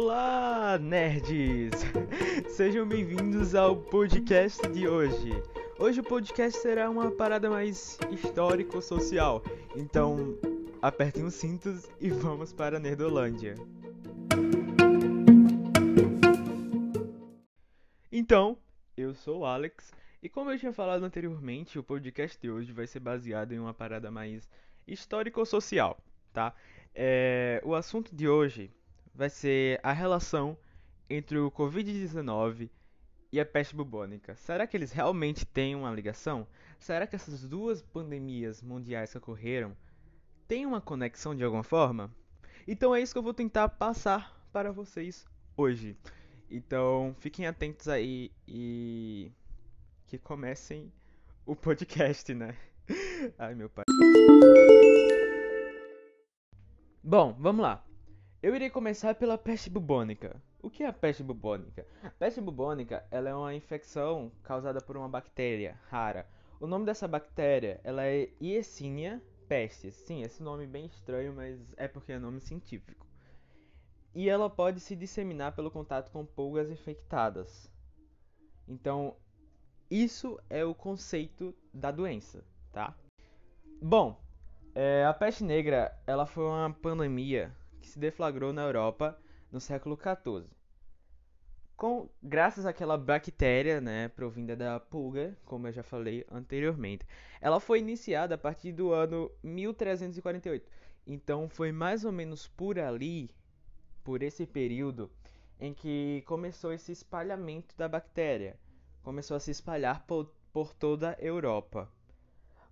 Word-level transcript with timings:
Olá, 0.00 0.78
nerds! 0.78 1.72
Sejam 2.54 2.86
bem-vindos 2.86 3.56
ao 3.56 3.76
podcast 3.76 4.68
de 4.68 4.86
hoje. 4.86 5.32
Hoje 5.76 5.98
o 5.98 6.04
podcast 6.04 6.60
será 6.60 6.88
uma 6.88 7.10
parada 7.10 7.50
mais 7.50 7.98
histórico-social. 8.08 9.42
Então, 9.74 10.38
apertem 10.80 11.24
os 11.24 11.34
cintos 11.34 11.90
e 12.00 12.10
vamos 12.14 12.52
para 12.52 12.76
a 12.76 12.80
Nerdolândia. 12.80 13.56
Então, 18.12 18.56
eu 18.96 19.16
sou 19.16 19.40
o 19.40 19.44
Alex 19.44 19.92
e 20.22 20.28
como 20.28 20.52
eu 20.52 20.58
tinha 20.60 20.72
falado 20.72 21.04
anteriormente, 21.04 21.76
o 21.76 21.82
podcast 21.82 22.40
de 22.40 22.48
hoje 22.48 22.72
vai 22.72 22.86
ser 22.86 23.00
baseado 23.00 23.50
em 23.50 23.58
uma 23.58 23.74
parada 23.74 24.12
mais 24.12 24.48
histórico-social, 24.86 25.98
tá? 26.32 26.54
É, 26.94 27.60
o 27.64 27.74
assunto 27.74 28.14
de 28.14 28.28
hoje 28.28 28.70
vai 29.18 29.28
ser 29.28 29.80
a 29.82 29.92
relação 29.92 30.56
entre 31.10 31.38
o 31.38 31.50
Covid-19 31.50 32.70
e 33.32 33.40
a 33.40 33.44
peste 33.44 33.74
bubônica. 33.74 34.36
Será 34.36 34.64
que 34.64 34.76
eles 34.76 34.92
realmente 34.92 35.44
têm 35.44 35.74
uma 35.74 35.90
ligação? 35.90 36.46
Será 36.78 37.04
que 37.04 37.16
essas 37.16 37.42
duas 37.42 37.82
pandemias 37.82 38.62
mundiais 38.62 39.10
que 39.10 39.18
ocorreram 39.18 39.76
têm 40.46 40.64
uma 40.64 40.80
conexão 40.80 41.34
de 41.34 41.42
alguma 41.42 41.64
forma? 41.64 42.14
Então 42.66 42.94
é 42.94 43.02
isso 43.02 43.12
que 43.12 43.18
eu 43.18 43.22
vou 43.22 43.34
tentar 43.34 43.68
passar 43.70 44.40
para 44.52 44.70
vocês 44.70 45.26
hoje. 45.56 45.96
Então 46.48 47.12
fiquem 47.18 47.48
atentos 47.48 47.88
aí 47.88 48.30
e 48.46 49.32
que 50.06 50.16
comecem 50.16 50.92
o 51.44 51.56
podcast, 51.56 52.32
né? 52.32 52.56
Ai 53.36 53.56
meu 53.56 53.68
pai. 53.68 53.84
Bom, 57.02 57.34
vamos 57.36 57.62
lá. 57.62 57.87
Eu 58.40 58.54
irei 58.54 58.70
começar 58.70 59.16
pela 59.16 59.36
peste 59.36 59.68
bubônica. 59.68 60.40
O 60.62 60.70
que 60.70 60.84
é 60.84 60.86
a 60.86 60.92
peste 60.92 61.24
bubônica? 61.24 61.84
A 62.04 62.10
peste 62.10 62.40
bubônica 62.40 63.04
ela 63.10 63.28
é 63.28 63.34
uma 63.34 63.52
infecção 63.52 64.30
causada 64.44 64.80
por 64.80 64.96
uma 64.96 65.08
bactéria 65.08 65.76
rara. 65.90 66.24
O 66.60 66.66
nome 66.68 66.86
dessa 66.86 67.08
bactéria 67.08 67.80
ela 67.82 68.06
é 68.06 68.28
Yersinia 68.40 69.20
pestis. 69.48 69.96
Sim, 69.96 70.22
esse 70.22 70.40
nome 70.40 70.68
bem 70.68 70.86
estranho, 70.86 71.32
mas 71.34 71.58
é 71.76 71.88
porque 71.88 72.12
é 72.12 72.18
nome 72.20 72.40
científico. 72.40 73.04
E 74.14 74.28
ela 74.28 74.48
pode 74.48 74.78
se 74.78 74.94
disseminar 74.94 75.56
pelo 75.56 75.68
contato 75.68 76.12
com 76.12 76.24
pulgas 76.24 76.70
infectadas. 76.70 77.68
Então, 78.68 79.16
isso 79.90 80.38
é 80.48 80.64
o 80.64 80.76
conceito 80.76 81.52
da 81.74 81.90
doença, 81.90 82.44
tá? 82.72 82.94
Bom, 83.82 84.16
é, 84.76 85.04
a 85.04 85.12
peste 85.12 85.42
negra 85.42 85.92
ela 86.06 86.24
foi 86.24 86.44
uma 86.44 86.72
pandemia 86.72 87.52
que 87.80 87.88
se 87.88 87.98
deflagrou 87.98 88.52
na 88.52 88.62
Europa 88.62 89.18
no 89.50 89.60
século 89.60 89.96
XIV. 89.96 90.46
Com, 91.76 92.08
graças 92.22 92.66
àquela 92.66 92.98
bactéria, 92.98 93.80
né, 93.80 94.08
provinda 94.08 94.56
da 94.56 94.80
pulga, 94.80 95.38
como 95.44 95.68
eu 95.68 95.72
já 95.72 95.82
falei 95.82 96.26
anteriormente. 96.30 97.06
Ela 97.40 97.60
foi 97.60 97.78
iniciada 97.78 98.34
a 98.34 98.38
partir 98.38 98.72
do 98.72 98.92
ano 98.92 99.30
1348. 99.42 100.68
Então 101.06 101.48
foi 101.48 101.70
mais 101.70 102.04
ou 102.04 102.10
menos 102.10 102.48
por 102.48 102.78
ali, 102.78 103.30
por 104.02 104.22
esse 104.22 104.44
período, 104.44 105.10
em 105.60 105.72
que 105.72 106.22
começou 106.26 106.72
esse 106.72 106.92
espalhamento 106.92 107.76
da 107.76 107.88
bactéria. 107.88 108.58
Começou 109.02 109.36
a 109.36 109.40
se 109.40 109.50
espalhar 109.50 110.04
por, 110.04 110.32
por 110.52 110.74
toda 110.74 111.10
a 111.10 111.22
Europa. 111.22 111.90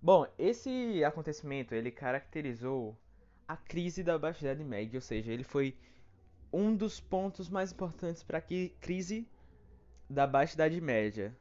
Bom, 0.01 0.27
esse 0.37 1.03
acontecimento 1.03 1.73
ele 1.73 1.91
caracterizou 1.91 2.95
a 3.47 3.55
crise 3.55 4.03
da 4.03 4.17
Baixa 4.19 4.45
Idade 4.45 4.63
Média, 4.63 4.97
ou 4.97 5.01
seja, 5.01 5.31
ele 5.31 5.43
foi 5.43 5.77
um 6.51 6.75
dos 6.75 6.99
pontos 6.99 7.49
mais 7.49 7.71
importantes 7.71 8.23
para 8.23 8.39
a 8.39 8.43
crise 8.79 9.27
da 10.09 10.27
Baixa 10.27 10.55
Idade 10.55 10.81
Média. 10.81 11.35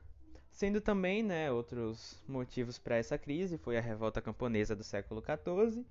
Sendo 0.50 0.80
também, 0.80 1.22
né, 1.22 1.50
outros 1.50 2.22
motivos 2.26 2.78
para 2.78 2.96
essa 2.96 3.18
crise 3.18 3.58
foi 3.58 3.76
a 3.76 3.80
revolta 3.80 4.22
camponesa 4.22 4.74
do 4.74 4.82
século 4.82 5.22
XIV 5.22 5.84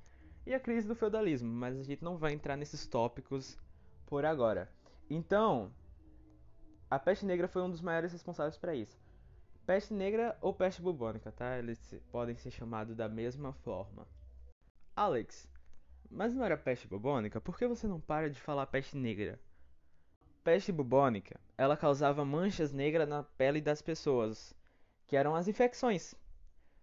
e 0.45 0.53
a 0.53 0.59
crise 0.59 0.87
do 0.87 0.95
feudalismo, 0.95 1.51
mas 1.51 1.77
a 1.77 1.83
gente 1.83 2.03
não 2.03 2.17
vai 2.17 2.33
entrar 2.33 2.55
nesses 2.55 2.87
tópicos 2.87 3.57
por 4.05 4.25
agora. 4.25 4.71
Então, 5.09 5.71
a 6.89 6.97
peste 6.97 7.25
negra 7.25 7.47
foi 7.47 7.61
um 7.61 7.69
dos 7.69 7.81
maiores 7.81 8.11
responsáveis 8.11 8.57
para 8.57 8.73
isso. 8.73 8.97
Peste 9.65 9.93
negra 9.93 10.37
ou 10.41 10.53
peste 10.53 10.81
bubônica, 10.81 11.31
tá? 11.31 11.57
Eles 11.57 11.95
podem 12.11 12.35
ser 12.35 12.51
chamados 12.51 12.95
da 12.95 13.09
mesma 13.09 13.51
forma. 13.53 14.07
Alex, 14.95 15.47
mas 16.09 16.33
não 16.33 16.43
era 16.43 16.57
peste 16.57 16.87
bubônica? 16.87 17.41
Por 17.41 17.57
que 17.57 17.67
você 17.67 17.87
não 17.87 17.99
para 17.99 18.29
de 18.29 18.39
falar 18.39 18.67
peste 18.67 18.97
negra? 18.97 19.39
Peste 20.43 20.71
bubônica, 20.71 21.39
ela 21.57 21.75
causava 21.75 22.23
manchas 22.23 22.71
negras 22.71 23.07
na 23.09 23.23
pele 23.23 23.59
das 23.59 23.81
pessoas, 23.81 24.53
que 25.07 25.15
eram 25.15 25.35
as 25.35 25.47
infecções 25.47 26.15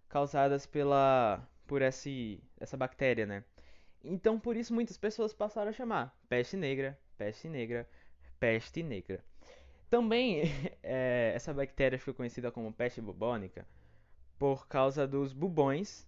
causadas 0.08 0.66
pela 0.66 1.48
por 1.66 1.80
esse, 1.80 2.42
essa 2.60 2.76
bactéria, 2.76 3.24
né? 3.24 3.44
Então, 4.04 4.38
por 4.38 4.56
isso 4.56 4.74
muitas 4.74 4.98
pessoas 4.98 5.32
passaram 5.32 5.70
a 5.70 5.72
chamar 5.72 6.14
peste 6.28 6.56
negra, 6.56 6.98
peste 7.16 7.48
negra, 7.48 7.88
peste 8.38 8.82
negra. 8.82 9.24
Também 9.88 10.42
é, 10.82 11.32
essa 11.34 11.54
bactéria 11.54 11.98
foi 11.98 12.12
conhecida 12.12 12.50
como 12.50 12.72
peste 12.72 13.00
bubônica 13.00 13.66
por 14.38 14.66
causa 14.66 15.06
dos 15.06 15.32
bubões 15.32 16.06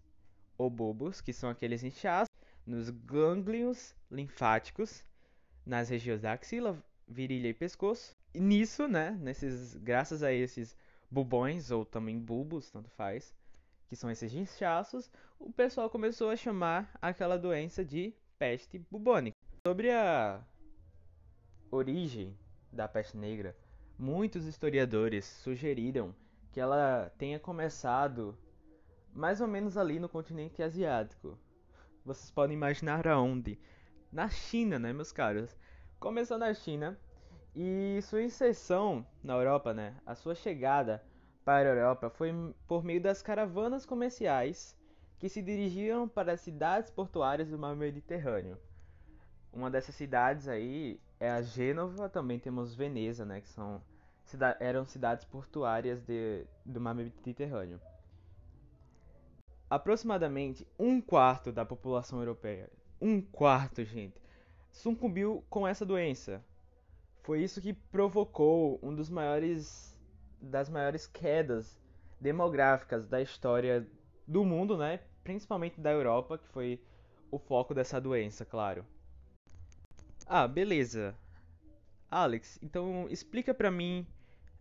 ou 0.58 0.68
bulbos, 0.68 1.20
que 1.20 1.32
são 1.32 1.48
aqueles 1.48 1.84
inchaços 1.84 2.33
nos 2.66 2.90
gânglios 2.90 3.94
linfáticos, 4.10 5.04
nas 5.64 5.88
regiões 5.88 6.20
da 6.20 6.32
axila, 6.32 6.82
virilha 7.06 7.48
e 7.48 7.54
pescoço. 7.54 8.12
E 8.32 8.40
nisso, 8.40 8.88
né, 8.88 9.10
nesses, 9.20 9.76
graças 9.76 10.22
a 10.22 10.32
esses 10.32 10.76
bubões 11.10 11.70
ou 11.70 11.84
também 11.84 12.18
bulbos, 12.18 12.70
tanto 12.70 12.90
faz, 12.90 13.34
que 13.88 13.96
são 13.96 14.10
esses 14.10 14.34
inchaços, 14.34 15.10
o 15.38 15.52
pessoal 15.52 15.88
começou 15.88 16.30
a 16.30 16.36
chamar 16.36 16.90
aquela 17.00 17.38
doença 17.38 17.84
de 17.84 18.12
peste 18.38 18.78
bubônica. 18.90 19.36
Sobre 19.66 19.90
a 19.90 20.42
origem 21.70 22.36
da 22.72 22.88
peste 22.88 23.16
negra, 23.16 23.56
muitos 23.98 24.46
historiadores 24.46 25.24
sugeriram 25.24 26.14
que 26.52 26.60
ela 26.60 27.12
tenha 27.18 27.38
começado 27.38 28.36
mais 29.12 29.40
ou 29.40 29.46
menos 29.46 29.76
ali 29.76 29.98
no 29.98 30.08
continente 30.08 30.62
asiático, 30.62 31.38
vocês 32.04 32.30
podem 32.30 32.56
imaginar 32.56 33.08
aonde? 33.08 33.58
Na 34.12 34.28
China, 34.28 34.78
né, 34.78 34.92
meus 34.92 35.10
caros? 35.10 35.56
Começou 35.98 36.36
na 36.36 36.52
China 36.52 36.98
e 37.56 37.98
sua 38.02 38.22
inserção 38.22 39.06
na 39.22 39.32
Europa, 39.34 39.72
né? 39.72 39.96
A 40.04 40.14
sua 40.14 40.34
chegada 40.34 41.02
para 41.44 41.70
a 41.70 41.74
Europa 41.74 42.10
foi 42.10 42.30
por 42.66 42.84
meio 42.84 43.00
das 43.00 43.22
caravanas 43.22 43.86
comerciais 43.86 44.76
que 45.18 45.28
se 45.28 45.40
dirigiam 45.40 46.06
para 46.06 46.32
as 46.32 46.40
cidades 46.40 46.90
portuárias 46.90 47.48
do 47.48 47.58
mar 47.58 47.74
Mediterrâneo. 47.74 48.58
Uma 49.52 49.70
dessas 49.70 49.94
cidades 49.94 50.46
aí 50.46 51.00
é 51.18 51.30
a 51.30 51.40
Gênova, 51.40 52.08
também 52.08 52.38
temos 52.38 52.74
Veneza, 52.74 53.24
né, 53.24 53.40
que 53.40 53.48
são 53.48 53.80
eram 54.58 54.84
cidades 54.84 55.24
portuárias 55.24 56.02
de, 56.02 56.44
do 56.64 56.80
mar 56.80 56.94
Mediterrâneo 56.94 57.80
aproximadamente 59.68 60.66
um 60.78 61.00
quarto 61.00 61.50
da 61.50 61.64
população 61.64 62.18
europeia, 62.18 62.70
um 63.00 63.20
quarto, 63.20 63.84
gente, 63.84 64.20
sucumbiu 64.70 65.44
com 65.48 65.66
essa 65.66 65.84
doença. 65.84 66.44
Foi 67.22 67.42
isso 67.42 67.60
que 67.60 67.72
provocou 67.72 68.78
um 68.82 68.94
dos 68.94 69.08
maiores 69.08 69.98
das 70.40 70.68
maiores 70.68 71.06
quedas 71.06 71.80
demográficas 72.20 73.06
da 73.06 73.20
história 73.20 73.86
do 74.26 74.44
mundo, 74.44 74.76
né? 74.76 75.00
Principalmente 75.22 75.80
da 75.80 75.90
Europa, 75.90 76.36
que 76.36 76.46
foi 76.48 76.82
o 77.30 77.38
foco 77.38 77.74
dessa 77.74 77.98
doença, 78.00 78.44
claro. 78.44 78.84
Ah, 80.26 80.46
beleza. 80.46 81.16
Alex, 82.10 82.58
então 82.62 83.06
explica 83.08 83.54
pra 83.54 83.70
mim 83.70 84.06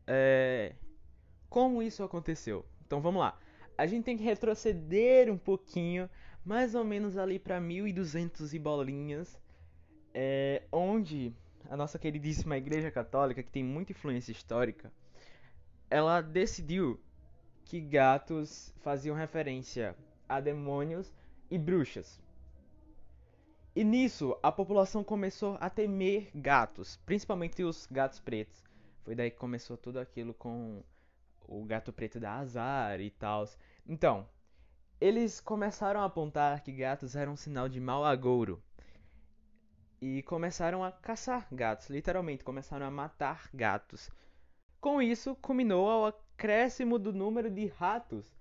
é, 0.07 0.73
como 1.49 1.83
isso 1.83 2.01
aconteceu. 2.01 2.65
Então 2.85 3.01
vamos 3.01 3.19
lá 3.21 3.37
a 3.77 3.85
gente 3.85 4.03
tem 4.03 4.17
que 4.17 4.23
retroceder 4.23 5.31
um 5.31 5.37
pouquinho, 5.37 6.09
mais 6.45 6.75
ou 6.75 6.83
menos 6.83 7.17
ali 7.17 7.39
para 7.39 7.59
1200 7.59 8.53
e 8.53 8.59
bolinhas, 8.59 9.39
é, 10.13 10.63
onde 10.71 11.33
a 11.69 11.77
nossa 11.77 11.97
queridíssima 11.97 12.57
Igreja 12.57 12.91
Católica, 12.91 13.41
que 13.41 13.51
tem 13.51 13.63
muita 13.63 13.91
influência 13.91 14.31
histórica, 14.31 14.91
ela 15.89 16.21
decidiu 16.21 16.99
que 17.65 17.79
gatos 17.79 18.73
faziam 18.81 19.15
referência 19.15 19.95
a 20.27 20.39
demônios 20.39 21.13
e 21.49 21.57
bruxas. 21.57 22.19
E 23.75 23.83
nisso 23.83 24.37
a 24.43 24.51
população 24.51 25.03
começou 25.03 25.57
a 25.59 25.69
temer 25.69 26.29
gatos, 26.35 26.99
principalmente 27.05 27.63
os 27.63 27.87
gatos 27.89 28.19
pretos. 28.19 28.63
Foi 29.03 29.15
daí 29.15 29.31
que 29.31 29.37
começou 29.37 29.75
tudo 29.75 29.99
aquilo 29.99 30.33
com 30.33 30.83
o 31.47 31.63
gato 31.65 31.93
preto 31.93 32.19
dá 32.19 32.35
azar 32.35 32.99
e 33.01 33.09
tal. 33.11 33.45
Então, 33.85 34.27
eles 35.01 35.39
começaram 35.41 36.01
a 36.01 36.05
apontar 36.05 36.63
que 36.63 36.71
gatos 36.71 37.15
eram 37.15 37.33
um 37.33 37.37
sinal 37.37 37.69
de 37.69 37.79
mau 37.79 38.05
agouro. 38.05 38.61
e 40.01 40.21
começaram 40.23 40.83
a 40.83 40.91
caçar 40.91 41.47
gatos, 41.51 41.89
literalmente 41.89 42.43
começaram 42.43 42.85
a 42.85 42.91
matar 42.91 43.49
gatos. 43.53 44.09
Com 44.79 45.01
isso, 45.01 45.35
culminou 45.37 45.89
ao 45.89 46.05
acréscimo 46.05 46.99
do 46.99 47.13
número 47.13 47.49
de 47.49 47.67
ratos. 47.67 48.35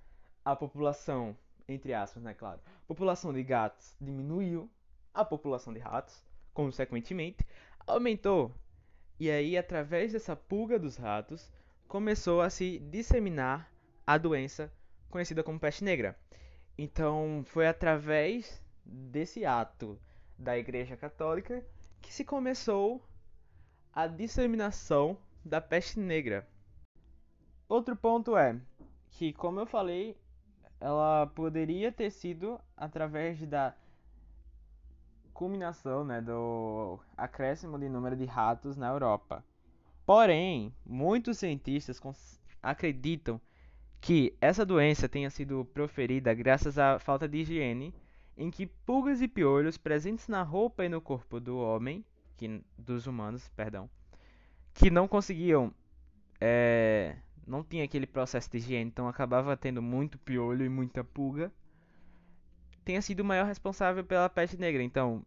A 0.44 0.56
população, 0.56 1.37
entre 1.69 1.94
aspas, 1.94 2.22
né, 2.22 2.34
claro, 2.34 2.60
a 2.66 2.87
população 2.87 3.32
de 3.32 3.43
gatos 3.44 3.96
diminuiu, 4.00 4.70
a 5.14 5.25
população 5.25 5.72
de 5.72 5.78
ratos, 5.81 6.22
consequentemente, 6.52 7.46
aumentou. 7.87 8.52
E 9.20 9.31
aí, 9.31 9.56
através 9.56 10.12
dessa 10.12 10.34
pulga 10.37 10.78
dos 10.78 10.96
ratos, 10.96 11.52
começou 11.92 12.40
a 12.40 12.48
se 12.48 12.78
disseminar 12.78 13.70
a 14.06 14.16
doença 14.16 14.72
conhecida 15.10 15.42
como 15.42 15.60
peste 15.60 15.84
negra. 15.84 16.18
Então, 16.78 17.42
foi 17.44 17.68
através 17.68 18.62
desse 18.82 19.44
ato 19.44 20.00
da 20.38 20.56
Igreja 20.56 20.96
Católica 20.96 21.62
que 22.00 22.10
se 22.10 22.24
começou 22.24 23.06
a 23.92 24.06
disseminação 24.06 25.18
da 25.44 25.60
peste 25.60 26.00
negra. 26.00 26.48
Outro 27.68 27.94
ponto 27.94 28.38
é 28.38 28.58
que, 29.10 29.34
como 29.34 29.60
eu 29.60 29.66
falei, 29.66 30.16
ela 30.80 31.26
poderia 31.26 31.92
ter 31.92 32.08
sido 32.08 32.58
através 32.74 33.46
da 33.46 33.76
culminação 35.34 36.06
né, 36.06 36.22
do 36.22 36.98
acréscimo 37.18 37.78
de 37.78 37.90
número 37.90 38.16
de 38.16 38.24
ratos 38.24 38.78
na 38.78 38.88
Europa. 38.88 39.44
Porém, 40.14 40.74
muitos 40.84 41.38
cientistas 41.38 41.98
acreditam 42.62 43.40
que 43.98 44.36
essa 44.42 44.62
doença 44.62 45.08
tenha 45.08 45.30
sido 45.30 45.64
proferida 45.64 46.34
graças 46.34 46.78
à 46.78 46.98
falta 46.98 47.26
de 47.26 47.38
higiene, 47.38 47.94
em 48.36 48.50
que 48.50 48.66
pulgas 48.66 49.22
e 49.22 49.26
piolhos 49.26 49.78
presentes 49.78 50.28
na 50.28 50.42
roupa 50.42 50.84
e 50.84 50.88
no 50.90 51.00
corpo 51.00 51.40
do 51.40 51.56
homem, 51.56 52.04
que, 52.36 52.62
dos 52.76 53.06
humanos, 53.06 53.48
perdão, 53.56 53.88
que 54.74 54.90
não 54.90 55.08
conseguiam, 55.08 55.72
é, 56.38 57.16
não 57.46 57.64
tinha 57.64 57.84
aquele 57.84 58.06
processo 58.06 58.50
de 58.50 58.58
higiene, 58.58 58.90
então 58.90 59.08
acabava 59.08 59.56
tendo 59.56 59.80
muito 59.80 60.18
piolho 60.18 60.62
e 60.62 60.68
muita 60.68 61.02
pulga, 61.02 61.50
tenha 62.84 63.00
sido 63.00 63.20
o 63.20 63.24
maior 63.24 63.46
responsável 63.46 64.04
pela 64.04 64.28
peste 64.28 64.58
negra. 64.58 64.82
Então, 64.82 65.24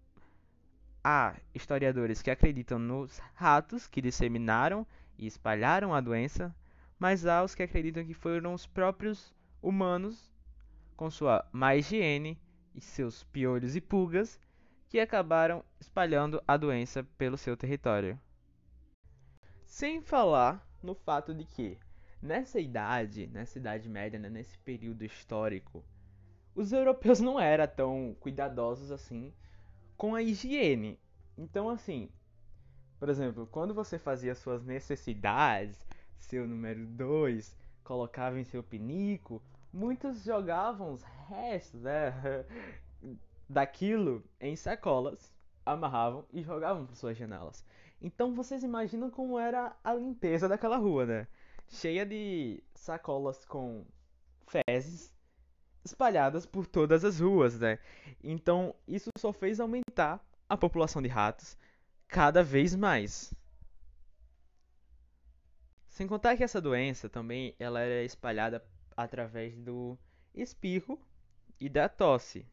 há 1.08 1.36
historiadores 1.54 2.24
que 2.24 2.32
acreditam 2.32 2.80
nos 2.80 3.22
ratos 3.36 3.86
que 3.86 4.02
disseminaram 4.02 4.88
e 5.20 5.28
espalharam 5.28 5.94
a 5.94 6.02
doença, 6.02 6.54
mas 6.98 7.28
há 7.28 7.44
os 7.44 7.54
que 7.54 7.62
acreditam 7.62 8.04
que 8.04 8.16
foram 8.16 8.56
os 8.56 8.66
próprios 8.66 9.32
humanos, 9.62 10.34
com 10.98 11.12
sua 11.12 11.48
má 11.52 11.76
higiene 11.76 12.42
e 12.74 12.82
seus 12.82 13.24
piolhos 13.26 13.76
e 13.76 13.82
pulgas, 13.82 14.40
que 14.90 15.00
acabaram 15.00 15.64
espalhando 15.80 16.42
a 16.48 16.58
doença 16.58 17.04
pelo 17.20 17.38
seu 17.38 17.56
território. 17.56 18.20
Sem 19.64 20.02
falar 20.02 20.68
no 20.82 20.96
fato 20.96 21.36
de 21.36 21.46
que, 21.46 21.78
nessa 22.20 22.60
idade, 22.60 23.28
nessa 23.28 23.60
idade 23.60 23.88
média, 23.88 24.18
né, 24.18 24.28
nesse 24.28 24.58
período 24.58 25.06
histórico, 25.06 25.86
os 26.56 26.72
europeus 26.72 27.20
não 27.20 27.40
eram 27.40 27.68
tão 27.68 28.16
cuidadosos 28.20 28.92
assim 28.92 29.32
com 29.98 30.16
a 30.16 30.22
higiene. 30.22 31.00
Então, 31.38 31.70
assim, 31.70 32.10
por 33.00 33.10
exemplo, 33.10 33.48
quando 33.52 33.74
você 33.74 34.00
fazia 34.00 34.36
suas 34.36 34.64
necessidades, 34.64 35.86
seu 36.18 36.48
número 36.48 36.86
2, 36.88 37.56
colocava 37.84 38.40
em 38.40 38.44
seu 38.44 38.64
pinico, 38.64 39.42
muitos 39.72 40.24
jogavam 40.24 40.94
os 40.94 41.04
restos 41.28 41.82
né, 41.82 42.46
daquilo 43.48 44.24
em 44.40 44.56
sacolas, 44.56 45.34
amarravam 45.66 46.26
e 46.32 46.42
jogavam 46.42 46.86
por 46.86 46.96
suas 46.96 47.18
janelas. 47.18 47.66
Então 48.02 48.34
vocês 48.34 48.64
imaginam 48.64 49.10
como 49.10 49.40
era 49.40 49.76
a 49.84 49.94
limpeza 49.94 50.48
daquela 50.48 50.78
rua, 50.78 51.06
né? 51.06 51.28
Cheia 51.68 52.06
de 52.06 52.62
sacolas 52.76 53.44
com 53.46 53.86
fezes 54.48 55.15
espalhadas 55.86 56.46
por 56.46 56.66
todas 56.66 57.06
as 57.06 57.20
ruas, 57.20 57.60
né? 57.60 57.80
Então 58.24 58.76
isso 58.88 59.10
só 59.18 59.32
fez 59.32 59.60
aumentar 59.60 60.20
a 60.50 60.58
população 60.58 61.02
de 61.02 61.08
ratos 61.08 61.56
cada 62.08 62.44
vez 62.44 62.76
mais. 62.76 63.34
Sem 65.88 66.08
contar 66.08 66.36
que 66.36 66.44
essa 66.44 66.60
doença 66.60 67.08
também 67.08 67.56
ela 67.60 67.80
era 67.80 68.04
espalhada 68.04 68.66
através 68.98 69.56
do 69.58 69.98
espirro 70.34 71.00
e 71.60 71.70
da 71.70 71.88
tosse. 71.88 72.46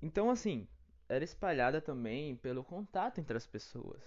Então 0.00 0.30
assim, 0.30 0.68
era 1.08 1.24
espalhada 1.24 1.80
também 1.80 2.36
pelo 2.36 2.62
contato 2.62 3.18
entre 3.18 3.36
as 3.36 3.46
pessoas. 3.46 4.02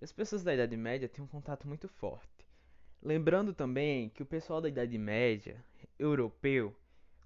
E 0.00 0.04
as 0.04 0.12
pessoas 0.12 0.44
da 0.44 0.54
Idade 0.54 0.76
Média 0.76 1.08
têm 1.08 1.24
um 1.24 1.28
contato 1.28 1.66
muito 1.66 1.88
forte. 1.88 2.45
Lembrando 3.06 3.54
também 3.54 4.08
que 4.08 4.24
o 4.24 4.26
pessoal 4.26 4.60
da 4.60 4.68
Idade 4.68 4.98
Média, 4.98 5.64
europeu, 5.96 6.74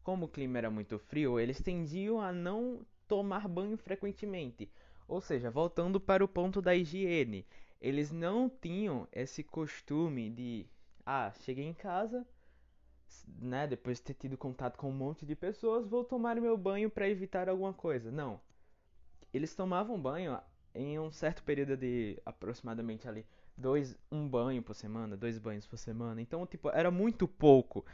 como 0.03 0.27
o 0.27 0.29
clima 0.29 0.59
era 0.59 0.71
muito 0.71 0.99
frio, 0.99 1.41
eles 1.41 1.59
tendiam 1.59 2.21
a 2.21 2.31
não 2.31 2.85
tomar 3.09 3.49
banho 3.49 3.79
frequentemente. 3.79 4.71
Ou 5.09 5.23
seja, 5.23 5.51
voltando 5.51 5.99
para 5.99 6.23
o 6.23 6.29
ponto 6.29 6.61
da 6.61 6.75
higiene, 6.75 7.47
eles 7.81 8.13
não 8.13 8.47
tinham 8.47 9.09
esse 9.11 9.43
costume 9.43 10.29
de, 10.29 10.67
ah, 11.07 11.33
cheguei 11.41 11.65
em 11.65 11.73
casa, 11.73 12.27
né, 13.39 13.67
depois 13.67 13.97
de 13.97 14.05
ter 14.05 14.15
tido 14.15 14.37
contato 14.37 14.77
com 14.77 14.91
um 14.91 14.95
monte 14.95 15.25
de 15.25 15.35
pessoas, 15.35 15.87
vou 15.87 16.05
tomar 16.05 16.39
meu 16.39 16.59
banho 16.59 16.91
para 16.91 17.09
evitar 17.09 17.49
alguma 17.49 17.73
coisa. 17.73 18.11
Não. 18.11 18.39
Eles 19.33 19.55
tomavam 19.55 19.99
banho 19.99 20.39
em 20.75 20.99
um 20.99 21.11
certo 21.11 21.43
período 21.43 21.75
de 21.75 22.21
aproximadamente 22.27 23.09
ali 23.09 23.25
dois, 23.61 23.97
um 24.11 24.29
banho 24.29 24.63
por 24.63 24.75
semana, 24.75 25.17
dois 25.17 25.39
banhos 25.39 25.67
por 25.67 25.77
semana. 25.77 26.21
Então, 26.21 26.47
tipo, 26.47 26.71
era 26.71 26.91
muito 26.91 27.29
pouco, 27.29 27.85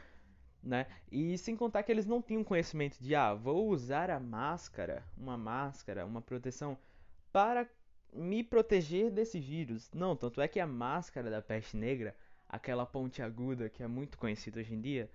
né? 0.63 0.87
E 1.11 1.37
sem 1.37 1.55
contar 1.55 1.83
que 1.83 1.91
eles 1.91 2.05
não 2.05 2.21
tinham 2.21 2.43
conhecimento 2.43 2.97
de, 2.99 3.13
ah, 3.13 3.33
vou 3.33 3.69
usar 3.69 4.09
a 4.09 4.19
máscara, 4.19 5.03
uma 5.17 5.37
máscara, 5.37 6.05
uma 6.05 6.21
proteção 6.21 6.77
para 7.31 7.69
me 8.13 8.43
proteger 8.43 9.11
desse 9.11 9.39
vírus. 9.39 9.91
Não, 9.93 10.15
tanto 10.15 10.41
é 10.41 10.47
que 10.47 10.59
a 10.59 10.67
máscara 10.67 11.29
da 11.29 11.41
peste 11.41 11.77
negra, 11.77 12.15
aquela 12.47 12.85
ponte 12.85 13.21
aguda 13.21 13.69
que 13.69 13.83
é 13.83 13.87
muito 13.87 14.17
conhecida 14.17 14.59
hoje 14.59 14.73
em 14.73 14.81
dia, 14.81 15.09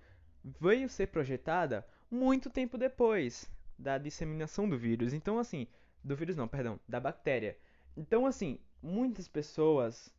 veio 0.61 0.87
ser 0.87 1.07
projetada 1.07 1.85
muito 2.09 2.49
tempo 2.49 2.77
depois 2.77 3.49
da 3.77 3.97
disseminação 3.97 4.69
do 4.69 4.77
vírus. 4.77 5.13
Então, 5.13 5.39
assim, 5.39 5.67
do 6.03 6.15
vírus 6.15 6.35
não, 6.35 6.47
perdão, 6.47 6.79
da 6.87 6.99
bactéria. 6.99 7.57
Então, 7.97 8.25
assim, 8.25 8.59
muitas 8.81 9.27
pessoas 9.27 10.13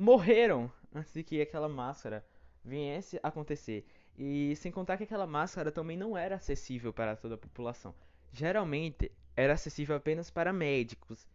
morreram 0.00 0.72
antes 0.94 1.12
de 1.12 1.22
que 1.22 1.42
aquela 1.42 1.68
máscara 1.68 2.24
viesse 2.64 3.20
a 3.22 3.28
acontecer. 3.28 3.86
E 4.16 4.56
sem 4.56 4.72
contar 4.72 4.96
que 4.96 5.04
aquela 5.04 5.26
máscara 5.26 5.70
também 5.70 5.96
não 5.96 6.16
era 6.16 6.36
acessível 6.36 6.92
para 6.92 7.14
toda 7.14 7.34
a 7.34 7.38
população. 7.38 7.94
Geralmente 8.32 9.12
era 9.36 9.52
acessível 9.52 9.94
apenas 9.94 10.30
para 10.30 10.52
médicos. 10.52 11.28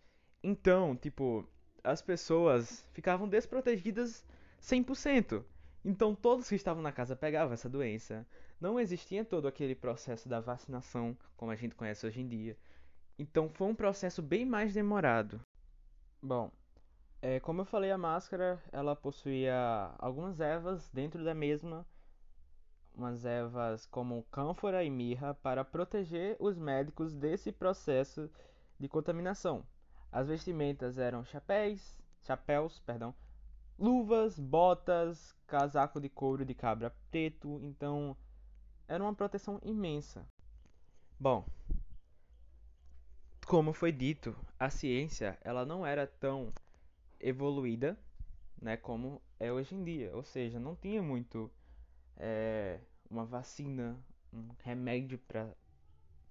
Então, 0.44 0.96
tipo, 0.96 1.48
as 1.84 2.02
pessoas 2.02 2.88
ficavam 2.92 3.30
desprotegidas 3.30 4.26
100%. 4.62 5.44
Então 5.84 6.16
todos 6.16 6.50
que 6.50 6.56
estavam 6.56 6.82
na 6.82 6.92
casa 6.92 7.16
pegavam 7.16 7.54
essa 7.54 7.70
doença. 7.70 8.26
Não 8.60 8.80
existia 8.80 9.24
todo 9.24 9.48
aquele 9.48 9.76
processo 9.76 10.28
da 10.28 10.40
vacinação 10.40 11.16
como 11.38 11.52
a 11.52 11.56
gente 11.56 11.76
conhece 11.76 12.06
hoje 12.08 12.22
em 12.22 12.28
dia. 12.28 12.58
Então 13.20 13.48
foi 13.48 13.68
um 13.68 13.76
processo 13.76 14.24
bem 14.24 14.44
mais 14.44 14.74
demorado. 14.74 15.40
Bom, 16.20 16.52
é, 17.22 17.40
como 17.40 17.62
eu 17.62 17.66
falei, 17.66 17.92
a 17.92 17.98
máscara 17.98 18.62
ela 18.72 18.96
possuía 18.96 19.94
algumas 19.98 20.40
ervas 20.40 20.90
dentro 20.92 21.24
da 21.24 21.34
mesma, 21.34 21.86
umas 22.94 23.26
ervas 23.26 23.86
como 23.86 24.24
cânfora 24.32 24.84
e 24.84 24.90
mirra 24.90 25.34
para 25.34 25.66
proteger 25.66 26.36
os 26.40 26.58
médicos 26.58 27.14
desse 27.14 27.52
processo 27.52 28.30
de 28.80 28.88
contaminação. 28.88 29.66
As 30.12 30.28
vestimentas 30.28 30.98
eram 30.98 31.26
chapéus, 31.26 32.02
chapéus, 32.22 32.80
perdão, 32.80 33.14
luvas, 33.78 34.40
botas, 34.40 35.36
casaco 35.46 36.00
de 36.00 36.10
couro 36.10 36.46
de 36.46 36.54
cabra 36.54 36.96
preto, 37.12 37.60
então 37.64 38.16
era 38.88 39.04
uma 39.04 39.14
proteção 39.14 39.60
imensa. 39.64 40.26
Bom, 41.20 41.46
como 43.46 43.74
foi 43.74 43.92
dito, 43.92 44.36
a 44.60 44.70
ciência 44.70 45.38
ela 45.42 45.66
não 45.66 45.86
era 45.86 46.08
tão 46.08 46.52
evoluída, 47.26 47.98
né, 48.62 48.78
como 48.78 49.22
é 49.40 49.52
hoje 49.52 49.76
em 49.76 49.84
dia. 49.84 50.16
Ou 50.16 50.24
seja, 50.24 50.60
não 50.60 50.76
tinha 50.76 51.02
muito 51.02 51.52
é, 52.18 52.80
uma 53.10 53.26
vacina, 53.26 53.98
um 54.32 54.48
remédio 54.64 55.18
para 55.28 55.50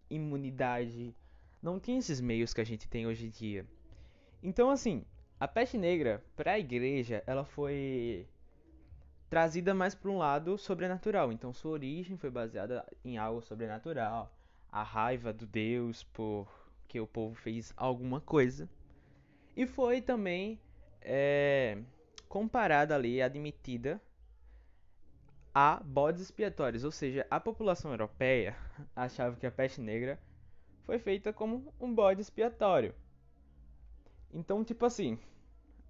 imunidade. 0.09 1.15
Não 1.61 1.81
tinha 1.81 1.99
esses 1.99 2.21
meios 2.21 2.55
que 2.55 2.61
a 2.61 2.65
gente 2.65 2.89
tem 2.89 3.07
hoje 3.07 3.27
em 3.27 3.31
dia. 3.31 3.67
Então, 4.43 4.71
assim, 4.71 5.05
a 5.41 5.49
peste 5.49 5.77
negra 5.77 6.23
para 6.37 6.53
a 6.53 6.59
igreja, 6.59 7.25
ela 7.27 7.45
foi 7.45 8.29
trazida 9.29 9.75
mais 9.75 9.95
para 9.95 10.11
um 10.11 10.19
lado 10.19 10.57
sobrenatural. 10.57 11.33
Então, 11.33 11.53
sua 11.53 11.73
origem 11.73 12.17
foi 12.17 12.31
baseada 12.31 12.87
em 13.05 13.19
algo 13.19 13.43
sobrenatural, 13.43 14.33
a 14.71 14.83
raiva 14.83 15.33
do 15.33 15.47
Deus 15.47 16.05
por 16.05 16.47
que 16.87 17.01
o 17.01 17.07
povo 17.07 17.35
fez 17.35 17.73
alguma 17.77 18.21
coisa. 18.21 18.69
E 19.57 19.67
foi 19.67 20.01
também 20.01 20.61
é, 21.05 21.79
comparada 22.29 22.95
ali, 22.95 23.23
admitida 23.23 24.01
a 25.55 25.81
bodes 25.85 26.23
expiatórios, 26.23 26.83
ou 26.83 26.91
seja, 26.91 27.27
a 27.31 27.39
população 27.39 27.93
europeia 27.93 28.57
achava 28.97 29.37
que 29.37 29.47
a 29.47 29.53
peste 29.53 29.81
negra 29.81 30.19
foi 30.85 30.99
feita 30.99 31.33
como 31.33 31.73
um 31.81 31.95
bode 31.95 32.21
expiatório. 32.21 32.95
Então, 34.33 34.65
tipo 34.65 34.85
assim, 34.85 35.19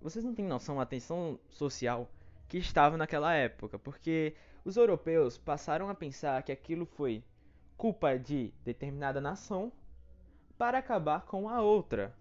vocês 0.03 0.23
não 0.23 0.35
têm 0.35 0.45
noção 0.45 0.77
da 0.77 0.85
tensão 0.85 1.41
social 1.49 2.11
que 2.47 2.59
estava 2.59 2.97
naquela 2.97 3.33
época, 3.33 3.79
porque 3.79 4.37
os 4.65 4.77
europeus 4.77 5.39
passaram 5.39 5.89
a 5.89 5.95
pensar 5.95 6.43
que 6.43 6.53
aquilo 6.53 6.85
foi 6.85 7.25
culpa 7.77 8.19
de 8.19 8.53
determinada 8.63 9.21
nação 9.21 9.73
para 10.59 10.79
acabar 10.79 11.23
com 11.23 11.49
a 11.49 11.63
outra. 11.63 12.15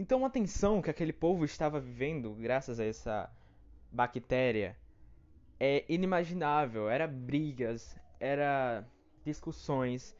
Então 0.00 0.24
a 0.24 0.30
tensão 0.30 0.80
que 0.80 0.88
aquele 0.88 1.12
povo 1.12 1.44
estava 1.44 1.78
vivendo 1.78 2.32
graças 2.32 2.80
a 2.80 2.84
essa 2.86 3.30
bactéria 3.92 4.74
é 5.60 5.84
inimaginável. 5.90 6.88
Era 6.88 7.06
brigas, 7.06 7.94
era 8.18 8.82
discussões 9.26 10.16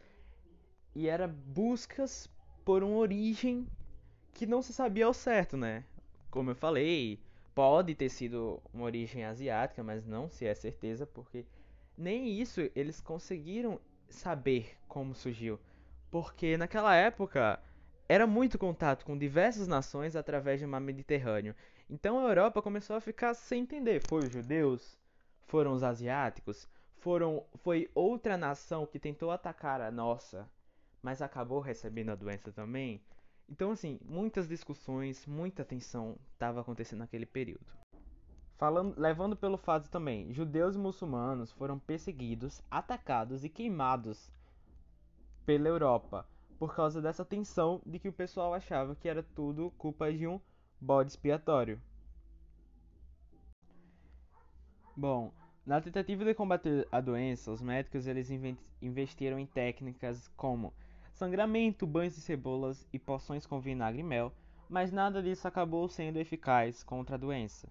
e 0.95 1.09
era 1.09 1.27
buscas 1.27 2.29
por 2.63 2.83
uma 2.83 2.99
origem 2.99 3.67
que 4.35 4.45
não 4.45 4.61
se 4.61 4.71
sabia 4.75 5.07
ao 5.07 5.15
certo, 5.15 5.57
né? 5.57 5.83
Como 6.31 6.51
eu 6.51 6.55
falei, 6.55 7.19
pode 7.55 7.95
ter 7.95 8.11
sido 8.11 8.63
uma 8.75 8.85
origem 8.85 9.25
asiática, 9.25 9.83
mas 9.83 10.05
não 10.05 10.29
se 10.29 10.45
é 10.45 10.55
certeza 10.55 11.07
porque 11.07 11.47
nem 11.97 12.39
isso 12.39 12.71
eles 12.77 13.01
conseguiram 13.01 13.81
saber 14.11 14.77
como 14.87 15.15
surgiu, 15.15 15.59
porque 16.11 16.59
naquela 16.59 16.95
época 16.95 17.59
era 18.11 18.27
muito 18.27 18.59
contato 18.59 19.05
com 19.05 19.17
diversas 19.17 19.69
nações 19.69 20.17
através 20.17 20.61
do 20.61 20.67
mar 20.67 20.81
Mediterrâneo. 20.81 21.55
Então 21.89 22.19
a 22.19 22.29
Europa 22.29 22.61
começou 22.61 22.97
a 22.97 23.01
ficar 23.01 23.35
sem 23.35 23.63
entender. 23.63 24.03
Foi 24.09 24.19
os 24.27 24.33
judeus? 24.33 24.99
Foram 25.47 25.75
os 25.75 25.85
asiáticos? 25.85 26.69
Foram, 26.97 27.45
foi 27.59 27.89
outra 27.95 28.37
nação 28.37 28.85
que 28.85 28.99
tentou 28.99 29.31
atacar 29.31 29.81
a 29.81 29.93
nossa, 29.93 30.51
mas 31.01 31.23
acabou 31.23 31.61
recebendo 31.61 32.11
a 32.11 32.17
doença 32.17 32.51
também? 32.51 33.01
Então, 33.49 33.71
assim, 33.71 34.01
muitas 34.05 34.49
discussões, 34.49 35.25
muita 35.25 35.65
tensão 35.65 36.17
estava 36.33 36.63
acontecendo 36.63 36.99
naquele 36.99 37.27
período. 37.27 37.73
Falando, 38.59 38.99
levando 38.99 39.37
pelo 39.37 39.57
fato 39.57 39.89
também, 39.89 40.33
judeus 40.35 40.75
e 40.75 40.79
muçulmanos 40.81 41.53
foram 41.53 41.79
perseguidos, 41.79 42.61
atacados 42.69 43.45
e 43.45 43.49
queimados 43.49 44.33
pela 45.47 45.69
Europa 45.69 46.27
por 46.61 46.77
causa 46.77 47.01
dessa 47.01 47.25
tensão 47.25 47.81
de 47.87 47.99
que 47.99 48.11
o 48.11 48.13
pessoal 48.13 48.53
achava 48.53 48.95
que 48.95 49.09
era 49.09 49.23
tudo 49.23 49.73
culpa 49.79 50.13
de 50.13 50.27
um 50.27 50.39
bode 50.79 51.11
expiatório. 51.11 51.81
Bom, 54.95 55.33
na 55.65 55.81
tentativa 55.81 56.23
de 56.23 56.35
combater 56.35 56.87
a 56.93 57.01
doença, 57.01 57.51
os 57.51 57.63
médicos 57.63 58.07
eles 58.07 58.29
investiram 58.83 59.39
em 59.39 59.47
técnicas 59.47 60.29
como 60.37 60.75
sangramento, 61.15 61.87
banhos 61.87 62.15
de 62.15 62.21
cebolas 62.21 62.87
e 62.93 62.99
poções 62.99 63.47
com 63.47 63.59
vinagre 63.59 64.01
e 64.01 64.05
mel, 64.05 64.31
mas 64.69 64.93
nada 64.93 65.23
disso 65.23 65.49
acabou 65.49 65.89
sendo 65.89 66.19
eficaz 66.19 66.85
contra 66.85 67.17
a 67.17 67.19
doença. 67.19 67.71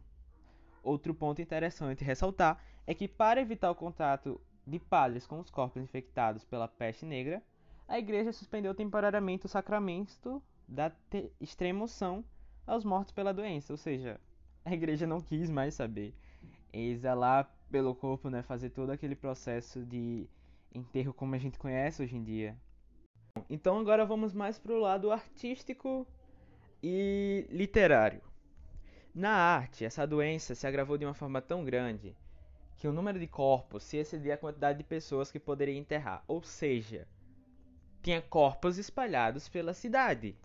Outro 0.82 1.14
ponto 1.14 1.44
interessante 1.44 2.04
ressaltar 2.04 2.60
é 2.88 2.96
que 2.96 3.08
para 3.08 3.40
evitar 3.40 3.70
o 3.70 3.76
contato 3.76 4.42
de 4.66 4.80
padres 4.80 5.28
com 5.28 5.40
os 5.40 5.52
corpos 5.52 5.84
infectados 5.84 6.44
pela 6.44 6.68
peste 6.68 7.06
negra, 7.06 7.44
a 7.90 7.98
igreja 7.98 8.32
suspendeu 8.32 8.76
temporariamente 8.76 9.48
o 9.48 9.50
sacramento 9.50 10.42
da 10.68 10.92
extremoção 11.42 12.24
aos 12.66 12.86
mortos 12.86 13.12
pela 13.12 13.34
doença, 13.34 13.74
ou 13.74 13.78
seja, 13.78 14.22
a 14.64 14.72
igreja 14.72 15.08
não 15.08 15.20
quis 15.20 15.50
mais 15.50 15.74
saber 15.74 16.14
exalar 16.72 17.52
pelo 17.72 17.96
corpo, 17.96 18.30
né, 18.30 18.44
fazer 18.44 18.70
todo 18.70 18.92
aquele 18.92 19.16
processo 19.16 19.84
de 19.84 20.30
enterro 20.74 21.12
como 21.12 21.34
a 21.34 21.40
gente 21.40 21.58
conhece 21.58 22.04
hoje 22.04 22.16
em 22.16 22.24
dia. 22.24 22.56
Então 23.50 23.80
agora 23.80 24.06
vamos 24.06 24.36
mais 24.36 24.60
para 24.60 24.74
o 24.74 24.80
lado 24.80 25.12
artístico 25.12 26.06
e 26.84 27.48
literário. 27.50 28.22
Na 29.16 29.32
arte, 29.32 29.84
essa 29.84 30.06
doença 30.06 30.54
se 30.54 30.68
agravou 30.68 30.96
de 30.96 31.06
uma 31.06 31.16
forma 31.16 31.42
tão 31.42 31.66
grande 31.66 32.16
que 32.78 32.88
o 32.88 32.94
número 32.94 33.20
de 33.20 33.26
corpos 33.26 33.84
se 33.84 33.98
excedia 33.98 34.36
a 34.36 34.38
quantidade 34.38 34.78
de 34.78 34.84
pessoas 34.84 35.32
que 35.32 35.40
poderia 35.40 35.78
enterrar, 35.78 36.24
ou 36.28 36.44
seja, 36.44 37.08
tinha 38.10 38.24
corpos 38.24 38.80
espalhados 38.80 39.48
pela 39.48 39.72
cidade. 39.72 40.36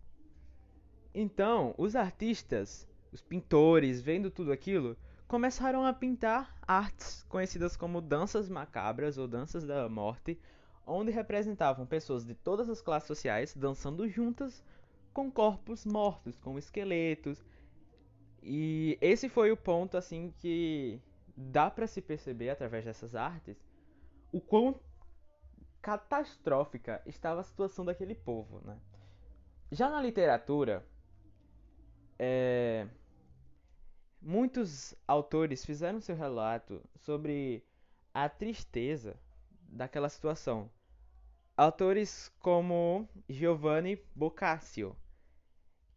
Então, 1.14 1.74
os 1.78 1.96
artistas, 1.96 2.86
os 3.10 3.22
pintores, 3.22 4.02
vendo 4.02 4.30
tudo 4.30 4.52
aquilo, 4.52 4.94
começaram 5.26 5.86
a 5.86 5.90
pintar 5.94 6.54
artes 6.68 7.24
conhecidas 7.26 7.74
como 7.74 8.02
danças 8.02 8.50
macabras 8.50 9.16
ou 9.16 9.26
danças 9.26 9.64
da 9.64 9.88
morte, 9.88 10.38
onde 10.86 11.10
representavam 11.10 11.86
pessoas 11.86 12.22
de 12.22 12.34
todas 12.34 12.68
as 12.68 12.82
classes 12.82 13.06
sociais 13.06 13.54
dançando 13.56 14.06
juntas 14.06 14.62
com 15.14 15.30
corpos 15.30 15.86
mortos, 15.86 16.36
com 16.36 16.58
esqueletos. 16.58 17.42
E 18.42 18.98
esse 19.00 19.26
foi 19.26 19.50
o 19.50 19.56
ponto 19.56 19.96
assim 19.96 20.34
que 20.36 21.00
dá 21.34 21.70
para 21.70 21.86
se 21.86 22.02
perceber 22.02 22.50
através 22.50 22.84
dessas 22.84 23.14
artes 23.14 23.56
o 24.30 24.38
quão 24.38 24.78
catastrófica 25.84 27.02
estava 27.04 27.42
a 27.42 27.44
situação 27.44 27.84
daquele 27.84 28.14
povo, 28.14 28.58
né? 28.64 28.80
Já 29.70 29.90
na 29.90 30.00
literatura, 30.00 30.82
é, 32.18 32.88
muitos 34.18 34.94
autores 35.06 35.62
fizeram 35.62 36.00
seu 36.00 36.16
relato 36.16 36.82
sobre 36.96 37.62
a 38.14 38.30
tristeza 38.30 39.14
daquela 39.60 40.08
situação. 40.08 40.70
Autores 41.54 42.32
como 42.38 43.06
Giovanni 43.28 44.02
Boccaccio, 44.14 44.96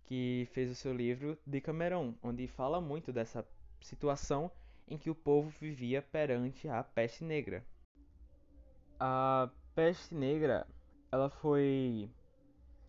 que 0.04 0.50
fez 0.52 0.70
o 0.70 0.76
seu 0.76 0.94
livro 0.94 1.38
Decameron, 1.46 2.14
onde 2.22 2.46
fala 2.46 2.82
muito 2.82 3.14
dessa 3.14 3.48
situação 3.80 4.52
em 4.86 4.98
que 4.98 5.10
o 5.10 5.16
povo 5.16 5.50
vivia 5.62 6.02
perante 6.02 6.68
a 6.68 6.84
peste 6.84 7.24
negra. 7.24 7.66
A 9.00 9.50
peste 9.78 10.16
negra, 10.16 10.66
ela 11.12 11.30
foi 11.30 12.10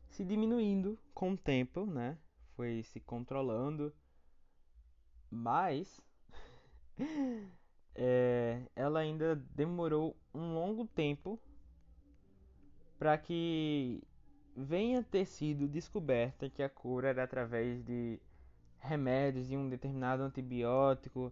se 0.09 0.25
diminuindo 0.25 0.99
com 1.13 1.33
o 1.33 1.37
tempo, 1.37 1.85
né? 1.85 2.17
Foi 2.57 2.83
se 2.83 2.99
controlando, 2.99 3.93
mas 5.31 6.01
é, 7.95 8.63
ela 8.75 9.01
ainda 9.01 9.37
demorou 9.55 10.17
um 10.33 10.55
longo 10.55 10.87
tempo 10.87 11.39
para 12.99 13.19
que 13.19 14.03
venha 14.57 15.03
ter 15.03 15.27
sido 15.27 15.69
descoberta 15.69 16.49
que 16.49 16.63
a 16.63 16.71
cura 16.71 17.09
era 17.09 17.25
através 17.25 17.85
de 17.85 18.19
remédios 18.79 19.47
de 19.47 19.59
um 19.59 19.69
determinado 19.69 20.23
antibiótico. 20.23 21.31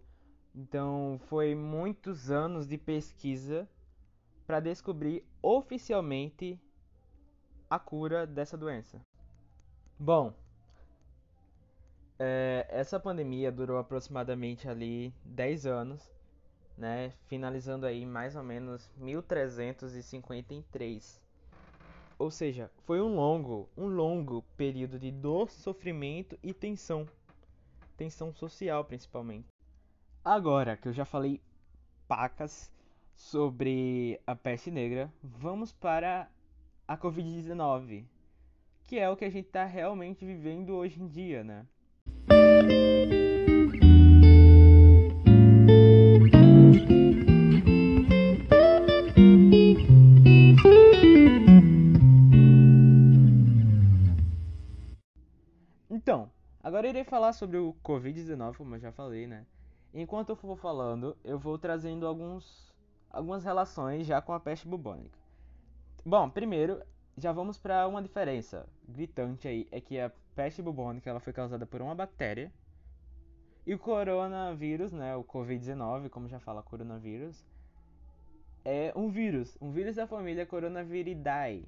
Então, 0.53 1.19
foi 1.25 1.55
muitos 1.55 2.29
anos 2.29 2.67
de 2.67 2.77
pesquisa 2.77 3.67
para 4.47 4.59
descobrir 4.61 5.23
oficialmente 5.41 6.57
a 7.69 7.77
cura 7.77 8.25
dessa 8.25 8.57
doença. 8.57 9.01
Bom, 9.99 10.33
é, 12.17 12.65
essa 12.69 12.97
pandemia 12.99 13.51
durou 13.51 13.77
aproximadamente 13.77 14.69
ali 14.69 15.13
10 15.25 15.65
anos, 15.65 16.09
né, 16.77 17.11
finalizando 17.25 17.85
aí 17.85 18.05
mais 18.05 18.37
ou 18.37 18.43
menos 18.43 18.89
1353. 18.95 21.21
Ou 22.17 22.31
seja, 22.31 22.71
foi 22.85 23.01
um 23.01 23.13
longo, 23.15 23.67
um 23.77 23.87
longo 23.87 24.43
período 24.55 24.97
de 24.97 25.11
dor, 25.11 25.51
sofrimento 25.51 26.39
e 26.41 26.53
tensão. 26.53 27.05
Tensão 27.97 28.33
social, 28.33 28.85
principalmente. 28.85 29.49
Agora 30.23 30.77
que 30.77 30.87
eu 30.87 30.93
já 30.93 31.03
falei 31.05 31.41
pacas 32.07 32.71
sobre 33.17 34.21
a 34.27 34.35
peste 34.35 34.69
negra, 34.69 35.11
vamos 35.23 35.73
para 35.73 36.29
a 36.87 36.95
Covid-19, 36.95 38.05
que 38.83 38.99
é 38.99 39.09
o 39.09 39.17
que 39.17 39.25
a 39.25 39.29
gente 39.29 39.47
está 39.47 39.65
realmente 39.65 40.23
vivendo 40.23 40.75
hoje 40.75 41.01
em 41.01 41.07
dia, 41.07 41.43
né? 41.43 41.65
Então, 55.89 56.31
agora 56.63 56.87
irei 56.87 57.03
falar 57.03 57.33
sobre 57.33 57.57
o 57.57 57.75
Covid-19, 57.83 58.57
como 58.57 58.75
eu 58.75 58.79
já 58.79 58.91
falei, 58.91 59.25
né? 59.25 59.45
Enquanto 59.91 60.29
eu 60.29 60.35
for 60.35 60.55
falando, 60.55 61.17
eu 61.23 61.39
vou 61.39 61.57
trazendo 61.57 62.05
alguns 62.05 62.76
algumas 63.09 63.43
relações 63.43 64.05
já 64.05 64.21
com 64.21 64.33
a 64.33 64.39
peste 64.39 64.67
bubônica. 64.67 65.17
Bom, 66.05 66.29
primeiro, 66.29 66.81
já 67.17 67.31
vamos 67.31 67.57
para 67.57 67.87
uma 67.87 68.01
diferença 68.01 68.67
gritante 68.87 69.47
aí, 69.47 69.67
é 69.71 69.81
que 69.81 69.99
a 69.99 70.11
peste 70.35 70.61
bubônica 70.61 71.09
ela 71.09 71.19
foi 71.19 71.33
causada 71.33 71.65
por 71.65 71.81
uma 71.81 71.95
bactéria 71.95 72.51
e 73.65 73.73
o 73.73 73.79
coronavírus, 73.79 74.93
né, 74.93 75.15
o 75.15 75.23
COVID-19, 75.23 76.09
como 76.09 76.29
já 76.29 76.39
fala 76.39 76.63
coronavírus, 76.63 77.45
é 78.63 78.93
um 78.95 79.09
vírus, 79.09 79.57
um 79.61 79.71
vírus 79.71 79.95
da 79.95 80.07
família 80.07 80.45
Coronaviridae, 80.45 81.65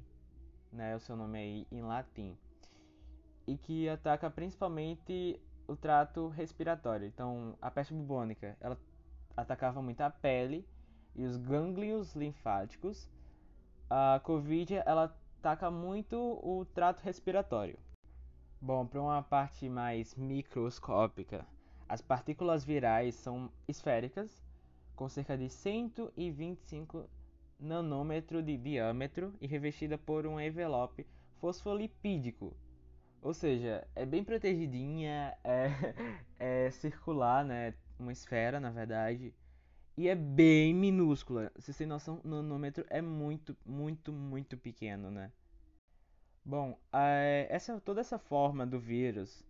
né, 0.72 0.96
o 0.96 1.00
seu 1.00 1.16
nome 1.16 1.38
aí 1.38 1.68
em 1.72 1.82
latim, 1.82 2.38
e 3.46 3.58
que 3.58 3.90
ataca 3.90 4.30
principalmente 4.30 5.42
o 5.68 5.76
trato 5.76 6.30
respiratório. 6.30 7.08
Então, 7.08 7.58
a 7.62 7.70
peste 7.70 7.94
bubônica, 7.94 8.56
ela 8.62 8.78
atacava 9.36 9.82
muito 9.82 10.00
a 10.02 10.10
pele 10.10 10.66
e 11.16 11.24
os 11.24 11.38
gânglios 11.38 12.16
linfáticos. 12.16 13.10
A 13.90 14.20
COVID, 14.24 14.76
ela 14.86 15.16
ataca 15.40 15.72
muito 15.72 16.18
o 16.18 16.66
trato 16.74 17.02
respiratório. 17.02 17.78
Bom, 18.62 18.86
para 18.86 19.02
uma 19.02 19.24
parte 19.24 19.70
mais 19.70 20.16
microscópica, 20.16 21.46
as 21.88 22.02
partículas 22.02 22.64
virais 22.64 23.16
são 23.16 23.50
esféricas, 23.68 24.44
com 24.96 25.08
cerca 25.08 25.38
de 25.38 25.50
125 25.50 27.10
nanômetros 27.60 28.46
de 28.46 28.58
diâmetro 28.58 29.34
e 29.42 29.48
revestida 29.48 29.98
por 29.98 30.28
um 30.28 30.40
envelope 30.40 31.08
fosfolipídico. 31.40 32.56
Ou 33.22 33.34
seja, 33.34 33.86
é 33.96 34.06
bem 34.06 34.24
protegidinha, 34.24 35.38
é, 35.44 35.70
é 36.68 36.72
circular, 36.72 37.44
né? 37.44 37.74
Uma 37.98 38.12
esfera, 38.12 38.60
na 38.60 38.70
verdade. 38.70 39.34
E 40.00 40.08
é 40.08 40.16
bem 40.16 40.74
minúscula. 40.74 41.52
Vocês 41.58 41.76
têm 41.76 41.86
noção, 41.86 42.22
o 42.24 42.28
nanômetro 42.30 42.86
é 42.90 43.02
muito, 43.02 43.54
muito, 43.66 44.14
muito 44.14 44.56
pequeno, 44.56 45.12
né? 45.12 45.30
Bom, 46.46 46.80
essa, 47.50 47.82
toda 47.82 48.00
essa 48.00 48.18
forma 48.18 48.66
do 48.66 48.80
vírus, 48.80 49.46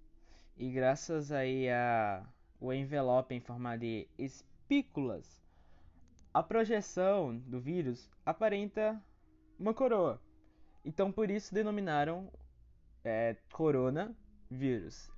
e 0.57 0.71
graças 0.71 1.31
aí 1.31 1.69
a 1.69 2.25
o 2.59 2.73
envelope 2.73 3.35
em 3.35 3.39
forma 3.39 3.77
de 3.77 4.07
espículas, 4.17 5.39
a 6.33 6.41
projeção 6.41 7.37
do 7.37 7.59
vírus 7.59 8.09
aparenta 8.25 8.99
uma 9.59 9.71
coroa. 9.71 10.19
Então 10.83 11.11
por 11.11 11.29
isso 11.29 11.53
denominaram 11.53 12.27
é, 13.03 13.35
coronavírus. 13.53 15.11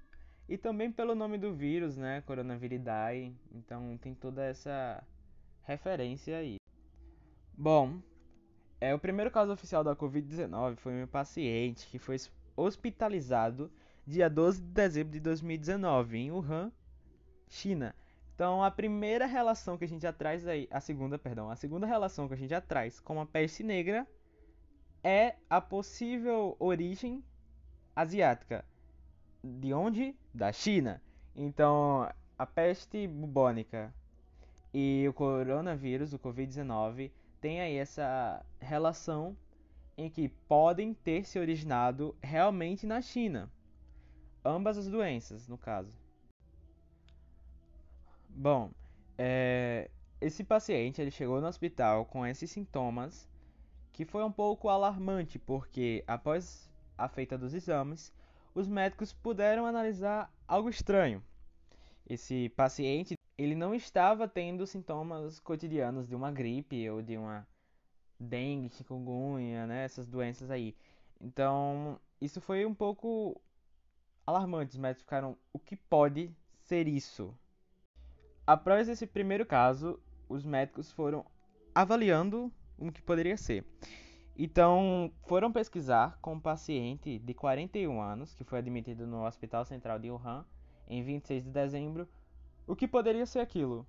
E 0.49 0.57
também 0.57 0.91
pelo 0.91 1.15
nome 1.15 1.37
do 1.37 1.53
vírus, 1.53 1.95
né, 1.95 2.19
coronaviridae. 2.19 3.33
Então 3.53 3.97
tem 3.97 4.13
toda 4.13 4.43
essa 4.43 5.01
referência 5.63 6.37
aí. 6.37 6.57
Bom, 7.53 8.01
é, 8.79 8.93
o 8.93 8.99
primeiro 8.99 9.29
caso 9.29 9.51
oficial 9.51 9.83
da 9.83 9.95
Covid-19 9.95 10.77
foi 10.77 11.03
um 11.03 11.07
paciente 11.07 11.87
que 11.87 11.99
foi 11.99 12.17
hospitalizado 12.55 13.71
dia 14.05 14.29
12 14.29 14.61
de 14.61 14.67
dezembro 14.67 15.13
de 15.13 15.19
2019 15.19 16.17
em 16.17 16.31
Wuhan, 16.31 16.71
China. 17.47 17.95
Então 18.33 18.63
a 18.63 18.71
primeira 18.71 19.25
relação 19.27 19.77
que 19.77 19.85
a 19.85 19.87
gente 19.87 20.11
traz 20.13 20.47
aí, 20.47 20.67
a 20.71 20.79
segunda, 20.79 21.19
perdão, 21.19 21.49
a 21.49 21.55
segunda 21.55 21.85
relação 21.85 22.27
que 22.27 22.33
a 22.33 22.37
gente 22.37 22.59
traz 22.61 22.99
com 22.99 23.21
a 23.21 23.25
peste 23.25 23.63
negra 23.63 24.07
é 25.03 25.35
a 25.49 25.61
possível 25.61 26.55
origem 26.59 27.23
asiática. 27.95 28.65
De 29.43 29.73
onde? 29.73 30.15
Da 30.33 30.51
China. 30.51 31.01
Então, 31.35 32.09
a 32.37 32.45
peste 32.45 33.07
bubônica 33.07 33.93
e 34.73 35.05
o 35.07 35.13
coronavírus, 35.13 36.13
o 36.13 36.19
Covid-19, 36.19 37.11
tem 37.39 37.61
aí 37.61 37.75
essa 37.75 38.45
relação 38.59 39.35
em 39.97 40.09
que 40.09 40.29
podem 40.29 40.93
ter 40.93 41.25
se 41.25 41.37
originado 41.37 42.15
realmente 42.21 42.85
na 42.85 43.01
China. 43.01 43.51
Ambas 44.43 44.77
as 44.77 44.87
doenças, 44.87 45.47
no 45.47 45.57
caso. 45.57 45.95
Bom, 48.29 48.71
é, 49.17 49.89
esse 50.19 50.43
paciente 50.43 51.01
ele 51.01 51.11
chegou 51.11 51.41
no 51.41 51.47
hospital 51.47 52.05
com 52.05 52.25
esses 52.25 52.49
sintomas, 52.49 53.29
que 53.91 54.05
foi 54.05 54.23
um 54.23 54.31
pouco 54.31 54.69
alarmante, 54.69 55.37
porque 55.37 56.03
após 56.07 56.71
a 56.97 57.07
feita 57.07 57.37
dos 57.37 57.53
exames, 57.53 58.13
os 58.55 58.67
médicos 58.67 59.13
puderam 59.13 59.65
analisar 59.65 60.33
algo 60.47 60.69
estranho. 60.69 61.21
Esse 62.07 62.49
paciente 62.49 63.15
ele 63.37 63.55
não 63.55 63.73
estava 63.73 64.27
tendo 64.27 64.65
sintomas 64.67 65.39
cotidianos 65.39 66.07
de 66.07 66.15
uma 66.15 66.31
gripe 66.31 66.89
ou 66.89 67.01
de 67.01 67.17
uma 67.17 67.47
dengue, 68.19 68.69
chikungunya, 68.69 69.65
né, 69.65 69.83
essas 69.83 70.07
doenças 70.07 70.51
aí. 70.51 70.75
Então, 71.19 71.99
isso 72.19 72.39
foi 72.39 72.65
um 72.65 72.73
pouco 72.73 73.39
alarmante. 74.25 74.75
Os 74.75 74.77
médicos 74.77 75.03
ficaram, 75.03 75.37
o 75.51 75.59
que 75.59 75.75
pode 75.75 76.35
ser 76.63 76.87
isso? 76.87 77.35
Após 78.45 78.87
esse 78.89 79.07
primeiro 79.07 79.45
caso, 79.45 79.99
os 80.27 80.45
médicos 80.45 80.91
foram 80.91 81.25
avaliando 81.73 82.51
o 82.77 82.91
que 82.91 83.01
poderia 83.01 83.37
ser. 83.37 83.65
Então, 84.37 85.11
foram 85.23 85.51
pesquisar 85.51 86.17
com 86.21 86.33
um 86.33 86.39
paciente 86.39 87.19
de 87.19 87.33
41 87.33 88.01
anos, 88.01 88.33
que 88.33 88.43
foi 88.43 88.59
admitido 88.59 89.05
no 89.05 89.25
Hospital 89.25 89.65
Central 89.65 89.99
de 89.99 90.09
Wuhan 90.09 90.45
em 90.87 91.03
26 91.03 91.43
de 91.43 91.49
dezembro, 91.49 92.07
o 92.71 92.75
que 92.75 92.87
poderia 92.87 93.25
ser 93.25 93.39
aquilo. 93.39 93.85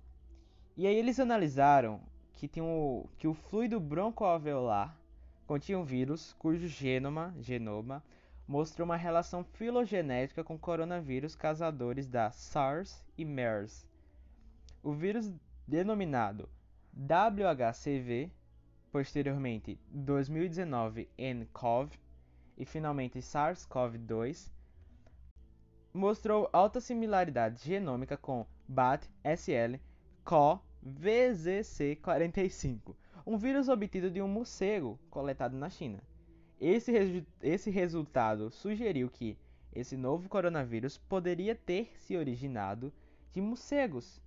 E 0.75 0.85
aí 0.85 0.93
eles 0.93 1.17
analisaram 1.17 2.01
que, 2.33 2.49
tinha 2.49 2.65
o, 2.65 3.09
que 3.17 3.29
o 3.29 3.33
fluido 3.33 3.79
broncoalveolar 3.79 4.93
continha 5.47 5.79
um 5.79 5.85
vírus 5.85 6.33
cujo 6.33 6.67
genoma, 6.67 7.33
genoma 7.39 8.03
mostrou 8.45 8.83
uma 8.83 8.97
relação 8.97 9.41
filogenética 9.41 10.43
com 10.43 10.59
coronavírus 10.59 11.33
causadores 11.33 12.07
da 12.07 12.29
SARS 12.31 13.01
e 13.17 13.23
MERS. 13.23 13.87
O 14.83 14.91
vírus 14.91 15.33
denominado 15.65 16.49
WHCV 16.93 18.29
posteriormente 18.91 19.79
2019 19.89 21.09
nCoV 21.17 21.97
e 22.57 22.65
finalmente 22.65 23.19
SARS-CoV-2, 23.19 24.51
mostrou 25.93 26.49
alta 26.51 26.81
similaridade 26.81 27.63
genômica 27.63 28.17
com 28.17 28.45
BAT-SL 28.67 29.79
CoVZC45, 30.25 32.95
um 33.25 33.37
vírus 33.37 33.69
obtido 33.69 34.09
de 34.09 34.21
um 34.21 34.27
morcego 34.27 34.99
coletado 35.09 35.55
na 35.55 35.69
China. 35.69 36.03
Esse, 36.59 36.91
resu 36.91 37.25
esse 37.41 37.69
resultado 37.69 38.51
sugeriu 38.51 39.09
que 39.09 39.37
esse 39.71 39.95
novo 39.97 40.29
coronavírus 40.29 40.97
poderia 40.97 41.55
ter 41.55 41.91
se 41.97 42.15
originado 42.15 42.93
de 43.31 43.41
morcegos, 43.41 44.21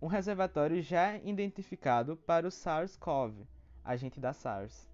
um 0.00 0.06
reservatório 0.06 0.80
já 0.80 1.18
identificado 1.18 2.16
para 2.16 2.46
o 2.46 2.50
SARS-CoV, 2.50 3.44
agente 3.84 4.20
da 4.20 4.32
SARS. 4.32 4.88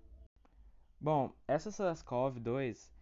Bom, 1.00 1.32
essa 1.46 1.70
SARS-CoV-2 1.70 2.94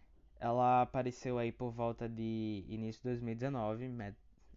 ela 0.43 0.81
apareceu 0.81 1.37
aí 1.37 1.53
por 1.53 1.71
volta 1.71 2.09
de 2.09 2.65
início 2.67 3.01
de 3.01 3.09
2019, 3.09 3.87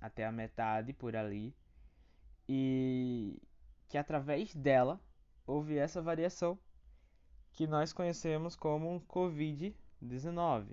até 0.01 0.25
a 0.25 0.33
metade 0.33 0.93
por 0.93 1.17
ali, 1.17 1.55
e 2.49 3.41
que 3.89 3.99
através 3.99 4.55
dela 4.55 5.01
houve 5.47 5.77
essa 5.77 6.03
variação 6.03 6.59
que 7.53 7.67
nós 7.67 7.93
conhecemos 7.93 8.55
como 8.55 8.93
um 8.93 9.01
Covid-19. 9.01 10.69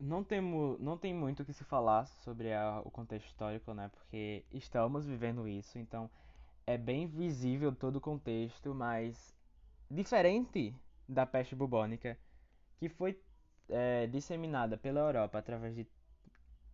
Não, 0.00 0.26
não 0.80 0.98
tem 0.98 1.14
muito 1.14 1.42
o 1.42 1.44
que 1.44 1.52
se 1.52 1.62
falar 1.62 2.06
sobre 2.06 2.52
a, 2.52 2.80
o 2.84 2.90
contexto 2.90 3.26
histórico, 3.26 3.72
né? 3.72 3.88
Porque 3.88 4.44
estamos 4.50 5.06
vivendo 5.06 5.46
isso, 5.46 5.78
então 5.78 6.10
é 6.66 6.76
bem 6.76 7.06
visível 7.06 7.74
todo 7.74 7.96
o 7.96 8.00
contexto, 8.00 8.74
mas 8.74 9.36
diferente 9.90 10.74
da 11.08 11.26
peste 11.26 11.54
bubônica, 11.54 12.18
que 12.78 12.88
foi 12.88 13.20
é, 13.68 14.06
disseminada 14.06 14.76
pela 14.76 15.00
Europa 15.00 15.38
através 15.38 15.74
de, 15.74 15.86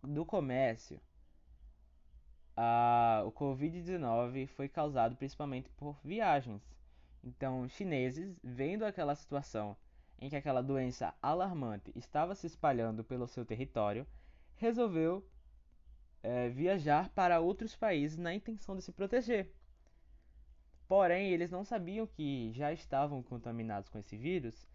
do 0.01 0.25
comércio, 0.25 0.99
o 3.25 3.31
Covid-19 3.31 4.47
foi 4.47 4.67
causado 4.67 5.15
principalmente 5.15 5.69
por 5.71 5.97
viagens. 6.03 6.61
Então, 7.23 7.67
chineses, 7.69 8.37
vendo 8.43 8.83
aquela 8.83 9.15
situação 9.15 9.77
em 10.19 10.29
que 10.29 10.35
aquela 10.35 10.61
doença 10.61 11.13
alarmante 11.21 11.91
estava 11.95 12.35
se 12.35 12.47
espalhando 12.47 13.03
pelo 13.03 13.27
seu 13.27 13.45
território, 13.45 14.05
resolveu 14.55 15.25
é, 16.21 16.49
viajar 16.49 17.09
para 17.09 17.39
outros 17.39 17.75
países 17.75 18.17
na 18.17 18.33
intenção 18.33 18.75
de 18.75 18.81
se 18.81 18.91
proteger. 18.91 19.53
Porém, 20.87 21.31
eles 21.31 21.51
não 21.51 21.63
sabiam 21.63 22.07
que 22.07 22.51
já 22.51 22.73
estavam 22.73 23.21
contaminados 23.23 23.89
com 23.89 23.99
esse 23.99 24.17
vírus, 24.17 24.67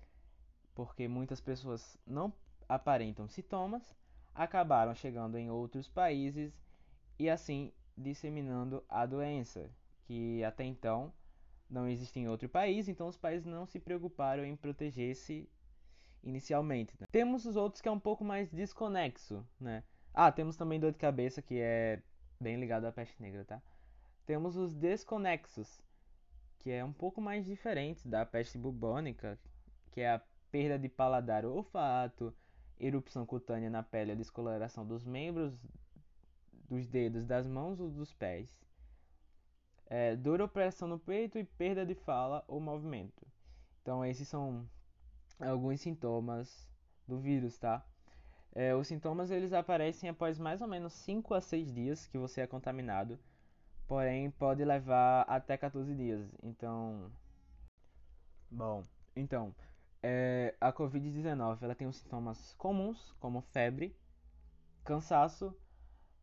porque 0.75 1.09
muitas 1.09 1.41
pessoas 1.41 1.99
não 2.07 2.33
aparentam 2.69 3.29
sintomas, 3.29 3.95
acabaram 4.35 4.95
chegando 4.95 5.37
em 5.37 5.51
outros 5.51 5.89
países 5.89 6.64
e 7.19 7.29
assim 7.31 7.73
disseminando 7.97 8.85
a 8.89 9.07
doença, 9.07 9.71
que 10.03 10.43
até 10.45 10.65
então 10.65 11.13
não 11.71 11.89
existia 11.89 12.23
em 12.23 12.29
outro 12.29 12.49
país, 12.49 12.89
então 12.89 13.09
os 13.09 13.17
países 13.17 13.47
não 13.47 13.67
se 13.67 13.79
preocuparam 13.79 14.45
em 14.45 14.57
proteger-se 14.57 15.49
inicialmente. 16.23 16.95
Né? 16.99 17.07
Temos 17.11 17.45
os 17.45 17.57
outros 17.57 17.81
que 17.81 17.89
é 17.89 17.93
um 17.93 18.01
pouco 18.01 18.25
mais 18.25 18.51
desconexo, 18.51 19.47
né? 19.61 19.85
Ah, 20.13 20.31
temos 20.31 20.57
também 20.57 20.79
dor 20.79 20.93
de 20.93 20.99
cabeça 20.99 21.43
que 21.43 21.59
é 21.59 22.01
bem 22.41 22.59
ligado 22.59 22.85
à 22.85 22.93
peste 22.93 23.21
negra, 23.21 23.45
tá? 23.45 23.61
Temos 24.27 24.57
os 24.57 24.75
desconexos, 24.75 25.83
que 26.59 26.71
é 26.71 26.85
um 26.85 26.93
pouco 26.93 27.21
mais 27.21 27.45
diferente 27.45 28.07
da 28.07 28.25
peste 28.25 28.57
bubônica, 28.57 29.39
que 29.91 30.01
é 30.01 30.13
a 30.13 30.23
perda 30.51 30.79
de 30.79 30.89
paladar 30.89 31.45
ou 31.45 31.57
olfato, 31.57 32.35
erupção 32.79 33.27
cutânea 33.27 33.69
na 33.69 33.83
pele, 33.83 34.13
a 34.13 34.15
descoloração 34.15 34.87
dos 34.87 35.05
membros, 35.05 35.53
dos 36.75 36.87
dedos, 36.89 37.27
das 37.27 37.47
mãos 37.47 37.81
ou 37.81 37.91
dos 37.91 38.13
pés, 38.13 38.49
é, 39.87 40.17
dor 40.17 40.41
ou 40.41 40.49
pressão 40.49 40.89
no 40.89 40.99
peito 40.99 41.39
e 41.39 41.45
perda 41.45 41.87
de 41.87 41.95
fala 41.95 42.45
ou 42.49 42.61
movimento. 42.61 43.27
Então, 43.81 44.05
esses 44.05 44.27
são 44.27 44.69
alguns 45.39 45.81
sintomas 45.81 46.69
do 47.07 47.19
vírus, 47.19 47.59
tá? 47.59 47.85
É, 48.55 48.75
os 48.75 48.87
sintomas 48.87 49.31
eles 49.31 49.53
aparecem 49.53 50.09
após 50.09 50.39
mais 50.39 50.61
ou 50.61 50.69
menos 50.69 50.93
5 50.93 51.35
a 51.35 51.41
6 51.41 51.73
dias 51.73 52.07
que 52.07 52.19
você 52.19 52.41
é 52.41 52.47
contaminado, 52.47 53.19
porém 53.87 54.31
pode 54.31 54.65
levar 54.65 55.23
até 55.23 55.57
14 55.57 55.95
dias. 55.95 56.29
Então, 56.43 57.11
bom, 58.51 58.83
então 59.15 59.55
é, 60.03 60.55
a 60.61 60.73
Covid-19 60.73 61.63
ela 61.63 61.75
tem 61.75 61.87
os 61.87 61.97
sintomas 61.97 62.53
comuns 62.59 63.13
como 63.19 63.41
febre, 63.41 63.97
cansaço, 64.85 65.57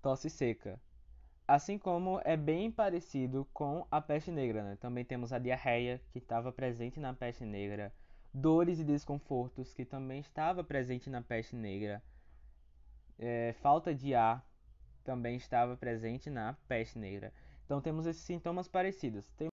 tosse 0.02 0.30
seca, 0.30 0.80
assim 1.48 1.78
como 1.78 2.22
é 2.24 2.36
bem 2.36 2.72
parecido 2.72 3.48
com 3.54 3.86
a 3.92 4.02
peste 4.02 4.32
negra. 4.32 4.64
Né? 4.64 4.78
Também 4.80 5.06
temos 5.06 5.32
a 5.32 5.40
diarreia 5.40 6.02
que 6.12 6.20
estava 6.20 6.52
presente 6.52 7.00
na 7.00 7.14
peste 7.14 7.46
negra 7.46 7.94
dores 8.34 8.80
e 8.80 8.84
desconfortos, 8.84 9.74
que 9.74 9.84
também 9.84 10.20
estava 10.20 10.64
presente 10.64 11.10
na 11.10 11.22
peste 11.22 11.56
negra. 11.56 12.02
É, 13.20 13.54
falta 13.62 13.94
de 13.94 14.16
ar 14.16 14.46
também 15.04 15.36
estava 15.36 15.76
presente 15.76 16.30
na 16.30 16.54
peste 16.68 16.98
negra. 16.98 17.34
Então 17.66 17.82
temos 17.82 18.06
esses 18.06 18.24
sintomas 18.24 18.68
parecidos. 18.68 19.30
Tem... 19.32 19.50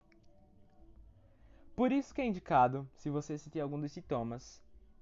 Por 1.76 1.92
isso 1.92 2.14
que 2.14 2.22
é 2.22 2.26
indicado, 2.26 2.90
se 2.96 3.10
você 3.10 3.38
sentir 3.38 3.60
algum 3.60 3.80
dos 3.80 3.92
sintomas, 3.92 4.62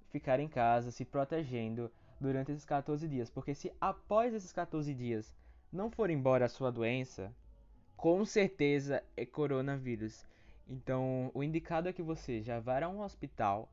ficar 0.09 0.39
em 0.39 0.47
casa, 0.47 0.91
se 0.91 1.05
protegendo 1.05 1.91
durante 2.19 2.51
esses 2.51 2.65
14 2.65 3.07
dias. 3.07 3.29
Porque 3.29 3.53
se 3.53 3.71
após 3.79 4.33
esses 4.33 4.51
14 4.51 4.93
dias 4.93 5.33
não 5.71 5.91
for 5.91 6.09
embora 6.09 6.45
a 6.45 6.49
sua 6.49 6.71
doença, 6.71 7.33
com 7.95 8.25
certeza 8.25 9.03
é 9.15 9.25
coronavírus. 9.25 10.25
Então, 10.67 11.29
o 11.33 11.43
indicado 11.43 11.89
é 11.89 11.93
que 11.93 12.01
você 12.01 12.41
já 12.41 12.59
vá 12.59 12.83
a 12.83 12.89
um 12.89 13.01
hospital, 13.01 13.69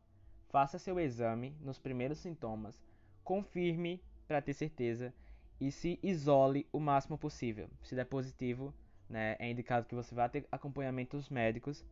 faça 0.48 0.78
seu 0.78 1.00
exame 1.00 1.56
nos 1.60 1.78
primeiros 1.78 2.18
sintomas, 2.18 2.82
confirme 3.24 4.02
para 4.26 4.42
ter 4.42 4.52
certeza 4.52 5.12
e 5.60 5.70
se 5.70 5.98
isole 6.02 6.66
o 6.72 6.80
máximo 6.80 7.16
possível. 7.16 7.68
Se 7.82 7.94
der 7.94 8.04
positivo, 8.04 8.74
né, 9.08 9.36
é 9.38 9.50
indicado 9.50 9.86
que 9.86 9.94
você 9.94 10.14
vá 10.14 10.28
ter 10.28 10.46
acompanhamentos 10.50 11.28
médicos. 11.28 11.84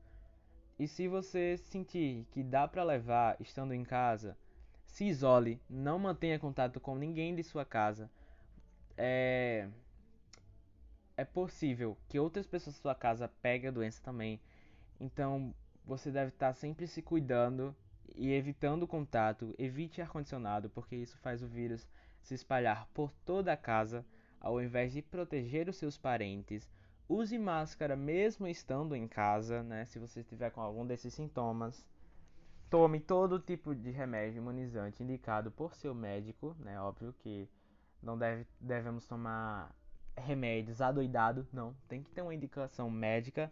E 0.79 0.89
se 0.89 1.07
você 1.09 1.57
sentir 1.57 2.27
que 2.33 2.43
dá 2.43 2.67
para 2.67 2.83
levar 2.83 3.37
estando 3.41 3.73
em 3.73 3.85
casa, 3.85 4.37
se 4.91 5.05
isole, 5.05 5.61
não 5.71 5.99
mantenha 5.99 6.39
contato 6.39 6.81
com 6.81 6.97
ninguém 6.97 7.35
de 7.35 7.43
sua 7.43 7.65
casa. 7.65 8.11
É, 8.97 9.69
é 11.17 11.25
possível 11.25 11.97
que 12.09 12.19
outras 12.19 12.47
pessoas 12.47 12.77
da 12.77 12.83
sua 12.83 12.95
casa 12.95 13.31
peguem 13.41 13.69
a 13.69 13.73
doença 13.73 14.03
também. 14.03 14.41
Então 14.99 15.55
você 15.85 16.11
deve 16.11 16.31
estar 16.31 16.53
sempre 16.55 16.87
se 16.87 17.01
cuidando 17.01 17.75
e 18.17 18.33
evitando 18.33 18.87
contato. 18.87 19.55
Evite 19.59 20.03
ar-condicionado, 20.03 20.69
porque 20.69 20.97
isso 20.97 21.17
faz 21.19 21.43
o 21.43 21.47
vírus 21.47 21.89
se 22.21 22.35
espalhar 22.35 22.87
por 22.93 23.13
toda 23.25 23.53
a 23.53 23.57
casa, 23.57 24.05
ao 24.41 24.61
invés 24.61 24.93
de 24.93 25.01
proteger 25.01 25.69
os 25.69 25.77
seus 25.77 25.97
parentes. 25.97 26.69
Use 27.09 27.39
máscara 27.39 27.97
mesmo 27.97 28.47
estando 28.47 28.95
em 28.95 29.07
casa, 29.07 29.63
né? 29.63 29.87
Se 29.87 29.99
você 29.99 30.21
estiver 30.21 30.51
com 30.51 30.61
algum 30.61 30.85
desses 30.85 31.15
sintomas. 31.15 31.87
Tome 32.71 33.01
todo 33.01 33.41
tipo 33.41 33.75
de 33.75 33.91
remédio 33.91 34.39
imunizante 34.39 35.03
indicado 35.03 35.51
por 35.51 35.75
seu 35.75 35.93
médico, 35.93 36.57
né? 36.61 36.81
Óbvio 36.81 37.13
que 37.19 37.49
não 38.01 38.17
deve, 38.17 38.47
devemos 38.61 39.05
tomar 39.07 39.75
remédios 40.17 40.81
adoidado, 40.81 41.47
não. 41.53 41.75
Tem 41.89 42.01
que 42.01 42.13
ter 42.13 42.23
uma 42.23 42.33
indicação 42.33 42.89
médica 42.89 43.51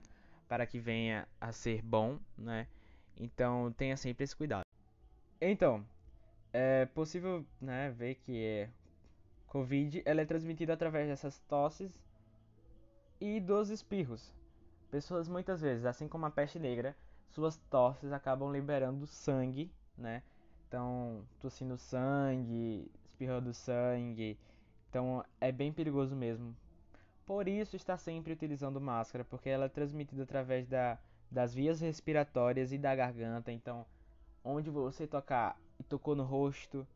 para 0.48 0.64
que 0.64 0.78
venha 0.78 1.26
a 1.40 1.50
ser 1.50 1.82
bom, 1.82 2.20
né? 2.36 2.68
Então 3.16 3.72
tenha 3.72 3.96
sempre 3.96 4.22
esse 4.22 4.36
cuidado. 4.36 4.62
Então, 5.40 5.84
é 6.52 6.86
possível 6.86 7.44
né, 7.60 7.90
ver 7.90 8.14
que 8.16 8.40
é 8.40 8.70
Covid 9.48 10.02
ela 10.04 10.20
é 10.20 10.24
transmitida 10.24 10.74
através 10.74 11.08
dessas 11.08 11.40
tosses 11.40 11.92
e 13.20 13.40
dos 13.40 13.68
espirros. 13.70 14.32
Pessoas 14.90 15.28
muitas 15.28 15.60
vezes, 15.60 15.84
assim 15.84 16.06
como 16.06 16.24
a 16.24 16.30
peste 16.30 16.58
negra, 16.58 16.96
suas 17.28 17.56
tosses 17.70 18.12
acabam 18.12 18.52
liberando 18.52 19.06
sangue, 19.06 19.70
né? 19.96 20.22
Então, 20.66 21.24
tossindo 21.40 21.78
sangue, 21.78 22.90
espirrando 23.04 23.52
sangue. 23.54 24.38
Então, 24.90 25.24
é 25.40 25.50
bem 25.52 25.72
perigoso 25.72 26.14
mesmo 26.14 26.54
por 27.28 27.46
isso 27.46 27.76
está 27.76 27.98
sempre 27.98 28.32
utilizando 28.32 28.80
máscara, 28.80 29.22
porque 29.22 29.50
ela 29.50 29.66
é 29.66 29.68
transmitida 29.68 30.22
através 30.22 30.66
da, 30.66 30.98
das 31.30 31.52
vias 31.52 31.78
respiratórias 31.78 32.72
e 32.72 32.78
da 32.78 32.96
garganta. 32.96 33.52
Então, 33.52 33.84
onde 34.42 34.70
você 34.70 35.06
tocar 35.06 35.60
e 35.78 35.82
tocou 35.82 36.16
no 36.16 36.24
rosto, 36.24 36.88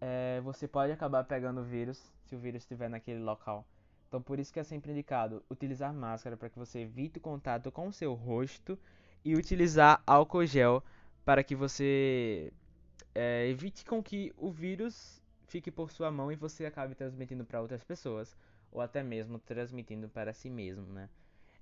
é, 0.00 0.40
você 0.40 0.66
pode 0.66 0.90
acabar 0.90 1.22
pegando 1.22 1.60
o 1.60 1.64
vírus 1.64 2.12
se 2.24 2.34
o 2.34 2.38
vírus 2.40 2.64
estiver 2.64 2.90
naquele 2.90 3.20
local. 3.20 3.64
Então, 4.08 4.20
por 4.20 4.40
isso 4.40 4.52
que 4.52 4.58
é 4.58 4.64
sempre 4.64 4.90
indicado 4.90 5.40
utilizar 5.48 5.94
máscara 5.94 6.36
para 6.36 6.50
que 6.50 6.58
você 6.58 6.80
evite 6.80 7.18
o 7.18 7.22
contato 7.22 7.70
com 7.70 7.86
o 7.86 7.92
seu 7.92 8.14
rosto 8.14 8.76
e 9.24 9.34
utilizar 9.34 10.02
álcool 10.06 10.46
gel 10.46 10.82
para 11.24 11.44
que 11.44 11.54
você 11.54 12.52
é, 13.14 13.46
evite 13.48 13.84
com 13.84 14.02
que 14.02 14.32
o 14.36 14.50
vírus 14.50 15.22
fique 15.46 15.70
por 15.70 15.90
sua 15.90 16.10
mão 16.10 16.32
e 16.32 16.36
você 16.36 16.66
acabe 16.66 16.94
transmitindo 16.94 17.44
para 17.44 17.60
outras 17.60 17.84
pessoas 17.84 18.36
ou 18.70 18.80
até 18.80 19.02
mesmo 19.02 19.38
transmitindo 19.38 20.08
para 20.08 20.32
si 20.32 20.48
mesmo, 20.48 20.86
né? 20.92 21.08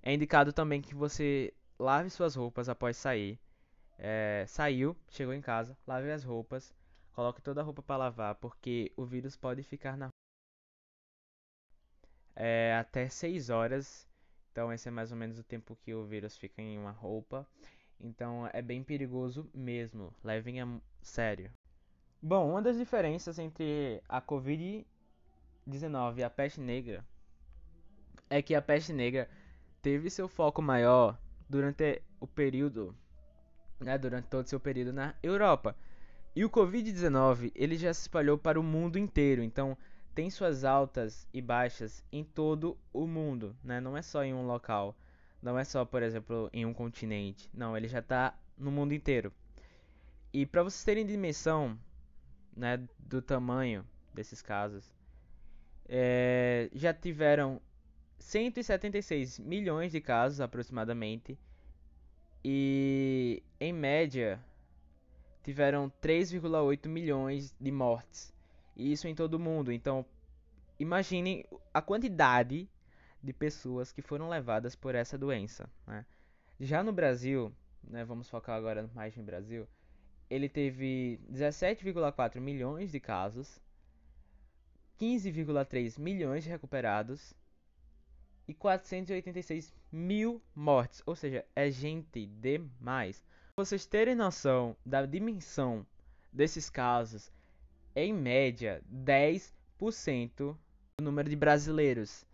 É 0.02 0.14
indicado 0.14 0.52
também 0.52 0.80
que 0.80 0.94
você 0.94 1.52
lave 1.78 2.08
suas 2.08 2.34
roupas 2.34 2.68
após 2.68 2.96
sair. 2.96 3.38
É, 3.98 4.44
saiu, 4.48 4.96
chegou 5.10 5.34
em 5.34 5.42
casa, 5.42 5.76
lave 5.86 6.10
as 6.10 6.24
roupas, 6.24 6.72
coloque 7.12 7.42
toda 7.42 7.60
a 7.60 7.64
roupa 7.64 7.82
para 7.82 7.96
lavar, 7.96 8.34
porque 8.36 8.92
o 8.96 9.04
vírus 9.04 9.36
pode 9.36 9.62
ficar 9.62 9.96
na 9.96 10.08
é, 12.34 12.74
até 12.78 13.08
6 13.08 13.50
horas. 13.50 14.08
Então 14.50 14.72
esse 14.72 14.88
é 14.88 14.90
mais 14.90 15.10
ou 15.10 15.16
menos 15.16 15.38
o 15.38 15.44
tempo 15.44 15.76
que 15.76 15.94
o 15.94 16.04
vírus 16.04 16.36
fica 16.36 16.60
em 16.60 16.78
uma 16.78 16.90
roupa. 16.90 17.46
Então 18.00 18.48
é 18.52 18.62
bem 18.62 18.82
perigoso 18.82 19.48
mesmo. 19.54 20.14
Levem 20.24 20.60
a 20.60 20.80
sério. 21.02 21.50
Bom, 22.22 22.50
uma 22.50 22.62
das 22.62 22.76
diferenças 22.76 23.38
entre 23.38 24.02
a 24.08 24.20
Covid 24.20 24.86
19, 25.66 26.22
a 26.22 26.30
peste 26.30 26.60
negra, 26.60 27.04
é 28.28 28.42
que 28.42 28.54
a 28.54 28.62
peste 28.62 28.92
negra 28.92 29.28
teve 29.80 30.10
seu 30.10 30.28
foco 30.28 30.60
maior 30.60 31.18
durante 31.48 32.02
o 32.18 32.26
período, 32.26 32.94
né, 33.78 33.96
durante 33.96 34.28
todo 34.28 34.48
seu 34.48 34.60
período 34.60 34.92
na 34.92 35.14
Europa. 35.22 35.76
E 36.34 36.44
o 36.44 36.50
Covid-19, 36.50 37.50
ele 37.54 37.76
já 37.76 37.92
se 37.92 38.02
espalhou 38.02 38.38
para 38.38 38.60
o 38.60 38.62
mundo 38.62 38.98
inteiro, 38.98 39.42
então 39.42 39.76
tem 40.20 40.28
suas 40.28 40.64
altas 40.64 41.26
e 41.32 41.40
baixas 41.40 42.04
em 42.12 42.22
todo 42.22 42.76
o 42.92 43.06
mundo, 43.06 43.56
né? 43.64 43.80
Não 43.80 43.96
é 43.96 44.02
só 44.02 44.22
em 44.22 44.34
um 44.34 44.46
local, 44.46 44.94
não 45.40 45.58
é 45.58 45.64
só, 45.64 45.82
por 45.82 46.02
exemplo, 46.02 46.50
em 46.52 46.66
um 46.66 46.74
continente. 46.74 47.48
Não, 47.54 47.74
ele 47.74 47.88
já 47.88 48.00
está 48.00 48.38
no 48.58 48.70
mundo 48.70 48.92
inteiro. 48.92 49.32
E 50.30 50.44
para 50.44 50.62
vocês 50.62 50.84
terem 50.84 51.06
dimensão, 51.06 51.78
né, 52.54 52.86
do 52.98 53.22
tamanho 53.22 53.82
desses 54.12 54.42
casos, 54.42 54.92
é, 55.88 56.68
já 56.74 56.92
tiveram 56.92 57.58
176 58.18 59.38
milhões 59.38 59.90
de 59.90 60.02
casos 60.02 60.38
aproximadamente 60.38 61.38
e 62.44 63.42
em 63.58 63.72
média 63.72 64.38
tiveram 65.42 65.90
3,8 66.02 66.88
milhões 66.88 67.54
de 67.58 67.72
mortes 67.72 68.38
isso 68.80 69.06
em 69.06 69.14
todo 69.14 69.38
mundo. 69.38 69.72
Então 69.72 70.04
imaginem 70.78 71.44
a 71.72 71.82
quantidade 71.82 72.68
de 73.22 73.32
pessoas 73.32 73.92
que 73.92 74.02
foram 74.02 74.28
levadas 74.28 74.74
por 74.74 74.94
essa 74.94 75.18
doença. 75.18 75.68
Né? 75.86 76.06
Já 76.58 76.82
no 76.82 76.92
Brasil, 76.92 77.52
né, 77.84 78.04
vamos 78.04 78.28
focar 78.28 78.56
agora 78.56 78.88
mais 78.94 79.16
no 79.16 79.22
Brasil, 79.22 79.68
ele 80.28 80.48
teve 80.48 81.20
17,4 81.30 82.40
milhões 82.40 82.90
de 82.90 83.00
casos 83.00 83.60
15,3 85.00 85.98
milhões 85.98 86.44
de 86.44 86.50
recuperados 86.50 87.32
e 88.46 88.52
486 88.52 89.72
mil 89.90 90.42
mortes. 90.54 91.02
Ou 91.06 91.16
seja, 91.16 91.44
é 91.56 91.70
gente 91.70 92.26
demais. 92.26 93.24
Pra 93.56 93.64
vocês 93.64 93.86
terem 93.86 94.14
noção 94.14 94.76
da 94.84 95.06
dimensão 95.06 95.86
desses 96.30 96.68
casos, 96.68 97.32
em 97.94 98.12
média, 98.12 98.82
10% 98.92 100.56
do 100.98 101.04
número 101.04 101.28
de 101.28 101.36
brasileiros 101.36 102.24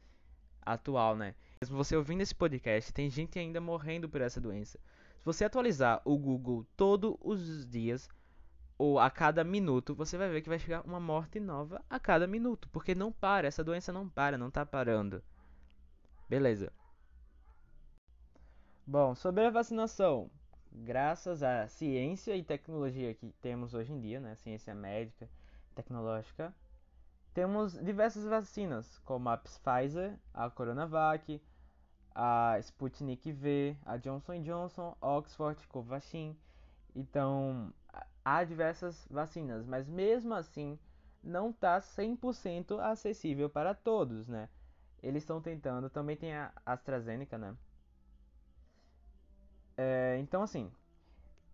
atual, 0.63 1.17
né? 1.17 1.35
Se 1.65 1.71
você 1.71 1.97
ouvindo 1.97 2.21
esse 2.21 2.35
podcast, 2.35 2.93
tem 2.93 3.09
gente 3.09 3.39
ainda 3.39 3.61
morrendo 3.61 4.09
por 4.09 4.21
essa 4.21 4.41
doença. 4.41 4.79
Se 5.19 5.25
você 5.25 5.45
atualizar 5.45 6.03
o 6.05 6.19
Google 6.19 6.67
todos 6.77 7.17
os 7.23 7.67
dias 7.67 8.09
ou 8.79 8.99
a 8.99 9.11
cada 9.11 9.43
minuto, 9.43 9.95
você 9.95 10.19
vai 10.19 10.29
ver 10.29 10.43
que 10.43 10.49
vai 10.49 10.59
chegar 10.59 10.83
uma 10.83 11.01
morte 11.01 11.41
nova 11.41 11.83
a 11.89 11.99
cada 11.99 12.27
minuto, 12.27 12.69
porque 12.71 12.95
não 12.95 13.11
para, 13.11 13.49
essa 13.49 13.65
doença 13.65 13.93
não 13.93 14.09
para, 14.09 14.37
não 14.37 14.51
tá 14.51 14.67
parando. 14.67 15.23
Beleza. 16.29 16.73
Bom, 18.87 19.15
sobre 19.15 19.45
a 19.45 19.51
vacinação, 19.51 20.31
graças 20.71 21.43
à 21.43 21.67
ciência 21.67 22.37
e 22.37 22.45
tecnologia 22.45 23.15
que 23.15 23.33
temos 23.41 23.75
hoje 23.75 23.93
em 23.93 24.01
dia, 24.01 24.21
né, 24.21 24.37
ciência 24.37 24.75
médica, 24.75 25.29
tecnológica, 25.77 26.53
temos 27.33 27.75
diversas 27.75 28.25
vacinas, 28.25 28.99
como 29.05 29.29
a 29.29 29.37
Pfizer, 29.37 30.19
a 30.35 30.51
Coronavac, 30.51 31.41
a 32.15 32.59
Sputnik 32.61 33.31
V, 33.31 33.77
a 33.85 33.99
Johnson 33.99 34.43
Johnson, 34.43 34.97
Oxford, 35.03 35.69
Covaxin. 35.69 36.35
Então, 36.95 37.73
há 38.25 38.43
diversas 38.43 39.07
vacinas, 39.11 39.67
mas 39.67 39.87
mesmo 39.87 40.35
assim 40.35 40.79
não 41.23 41.51
está 41.51 41.79
100% 41.79 42.81
acessível 42.81 43.51
para 43.51 43.75
todos, 43.75 44.27
né? 44.29 44.49
Eles 45.03 45.23
estão 45.23 45.41
tentando, 45.41 45.91
também 45.91 46.17
tem 46.17 46.35
a 46.35 46.51
AstraZeneca, 46.65 47.37
né? 47.37 47.55
É, 49.77 50.17
então, 50.21 50.43
assim, 50.43 50.73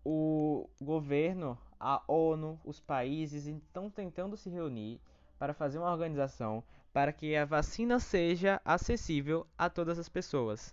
o 0.05 0.69
governo, 0.81 1.59
a 1.83 2.01
ONU, 2.07 2.61
os 2.65 2.79
países 2.79 3.47
estão 3.47 3.91
tentando 3.91 4.37
se 4.37 4.49
reunir 4.49 5.01
para 5.37 5.53
fazer 5.53 5.79
uma 5.79 5.91
organização 5.91 6.63
para 6.93 7.13
que 7.13 7.35
a 7.35 7.45
vacina 7.45 7.99
seja 7.99 8.61
acessível 8.65 9.45
a 9.59 9.69
todas 9.69 9.99
as 9.99 10.09
pessoas. 10.09 10.73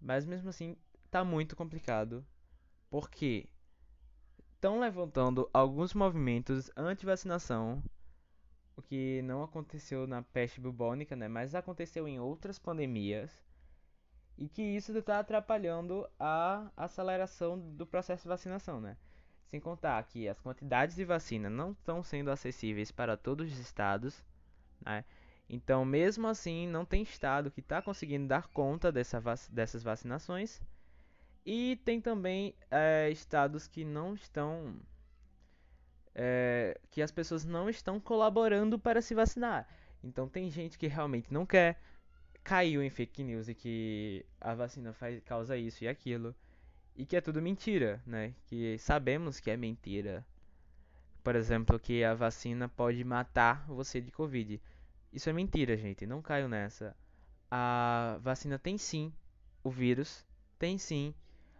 Mas 0.00 0.24
mesmo 0.24 0.48
assim, 0.48 0.74
está 1.04 1.22
muito 1.22 1.54
complicado, 1.54 2.24
porque 2.88 3.46
estão 4.54 4.80
levantando 4.80 5.50
alguns 5.52 5.92
movimentos 5.92 6.70
anti-vacinação, 6.74 7.82
o 8.74 8.80
que 8.80 9.20
não 9.22 9.42
aconteceu 9.42 10.06
na 10.06 10.22
peste 10.22 10.62
bubônica, 10.62 11.14
né, 11.14 11.28
mas 11.28 11.54
aconteceu 11.54 12.08
em 12.08 12.18
outras 12.18 12.58
pandemias 12.58 13.30
e 14.38 14.48
que 14.48 14.62
isso 14.62 14.96
está 14.96 15.18
atrapalhando 15.18 16.08
a 16.18 16.70
aceleração 16.74 17.58
do 17.58 17.86
processo 17.86 18.22
de 18.22 18.28
vacinação, 18.28 18.80
né? 18.80 18.96
Sem 19.50 19.60
contar 19.60 20.02
que 20.04 20.28
as 20.28 20.40
quantidades 20.40 20.96
de 20.96 21.04
vacina 21.04 21.48
não 21.48 21.72
estão 21.72 22.02
sendo 22.02 22.30
acessíveis 22.30 22.90
para 22.90 23.16
todos 23.16 23.52
os 23.52 23.58
estados, 23.58 24.24
né? 24.84 25.04
Então, 25.48 25.84
mesmo 25.84 26.26
assim, 26.26 26.66
não 26.66 26.84
tem 26.84 27.02
estado 27.02 27.50
que 27.50 27.60
está 27.60 27.80
conseguindo 27.80 28.26
dar 28.26 28.48
conta 28.48 28.90
dessa 28.90 29.20
vac 29.20 29.40
dessas 29.50 29.82
vacinações. 29.82 30.60
E 31.44 31.76
tem 31.84 32.00
também 32.00 32.54
é, 32.70 33.08
estados 33.10 33.68
que 33.68 33.84
não 33.84 34.14
estão. 34.14 34.74
É, 36.14 36.78
que 36.90 37.00
as 37.00 37.12
pessoas 37.12 37.44
não 37.44 37.68
estão 37.70 38.00
colaborando 38.00 38.78
para 38.78 39.00
se 39.00 39.14
vacinar. 39.14 39.68
Então, 40.02 40.28
tem 40.28 40.50
gente 40.50 40.78
que 40.78 40.86
realmente 40.88 41.32
não 41.32 41.46
quer, 41.46 41.80
caiu 42.42 42.82
em 42.82 42.90
fake 42.90 43.22
news 43.22 43.48
e 43.48 43.54
que 43.54 44.24
a 44.40 44.54
vacina 44.54 44.92
faz, 44.92 45.22
causa 45.24 45.56
isso 45.56 45.84
e 45.84 45.88
aquilo. 45.88 46.34
E 46.96 47.04
que 47.04 47.16
é 47.16 47.20
tudo 47.20 47.42
mentira, 47.42 48.02
né? 48.06 48.34
Que 48.46 48.78
sabemos 48.78 49.38
que 49.38 49.50
é 49.50 49.56
mentira. 49.56 50.26
Por 51.22 51.36
exemplo, 51.36 51.78
que 51.78 52.02
a 52.02 52.14
vacina 52.14 52.68
pode 52.68 53.04
matar 53.04 53.66
você 53.66 54.00
de 54.00 54.10
Covid. 54.10 54.60
Isso 55.12 55.28
é 55.28 55.32
mentira, 55.32 55.76
gente. 55.76 56.06
Não 56.06 56.22
caio 56.22 56.48
nessa. 56.48 56.96
A 57.50 58.18
vacina 58.22 58.58
tem 58.58 58.78
sim 58.78 59.12
o 59.62 59.70
vírus, 59.70 60.24
tem 60.58 60.78
sim, 60.78 61.14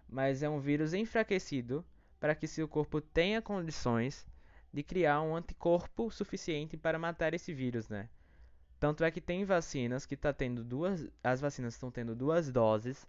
mas 0.09 0.43
é 0.43 0.49
um 0.49 0.59
vírus 0.59 0.95
enfraquecido 0.95 1.85
para 2.19 2.35
que 2.35 2.47
seu 2.47 2.67
corpo 2.67 3.01
tenha 3.01 3.43
condições 3.43 4.27
de 4.73 4.83
criar 4.83 5.21
um 5.21 5.37
anticorpo 5.37 6.11
suficiente 6.11 6.77
para 6.77 6.99
matar 6.99 7.35
esse 7.35 7.53
vírus, 7.53 7.89
né? 7.89 8.09
Tanto 8.79 9.05
é 9.05 9.11
que 9.11 9.21
tem 9.21 9.45
vacinas 9.45 10.07
que 10.07 10.17
tá 10.17 10.33
tendo 10.33 10.63
duas, 10.65 11.09
as 11.23 11.41
vacinas 11.41 11.75
estão 11.75 11.91
tendo 11.91 12.15
duas 12.15 12.51
doses 12.51 13.07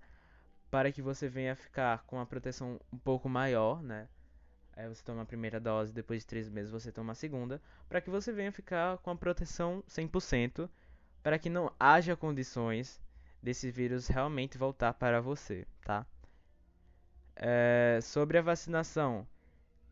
para 0.69 0.91
que 0.91 1.01
você 1.01 1.29
venha 1.29 1.55
ficar 1.55 2.03
com 2.05 2.19
a 2.19 2.25
proteção 2.25 2.79
um 2.91 2.97
pouco 2.97 3.29
maior, 3.29 3.81
né? 3.81 4.07
Aí 4.75 4.87
você 4.87 5.03
toma 5.03 5.23
a 5.23 5.25
primeira 5.25 5.59
dose, 5.59 5.93
depois 5.93 6.21
de 6.21 6.27
três 6.27 6.49
meses 6.49 6.71
você 6.71 6.91
toma 6.91 7.13
a 7.13 7.15
segunda, 7.15 7.61
para 7.89 7.99
que 7.99 8.09
você 8.09 8.31
venha 8.31 8.51
ficar 8.51 8.97
com 8.99 9.09
a 9.09 9.15
proteção 9.15 9.83
100%, 9.87 10.69
para 11.23 11.39
que 11.39 11.49
não 11.49 11.71
haja 11.79 12.15
condições 12.15 13.01
desse 13.41 13.71
vírus 13.71 14.07
realmente 14.07 14.57
voltar 14.57 14.93
para 14.93 15.19
você, 15.19 15.65
tá? 15.83 16.05
É, 17.35 17.99
sobre 18.01 18.37
a 18.37 18.41
vacinação 18.41 19.27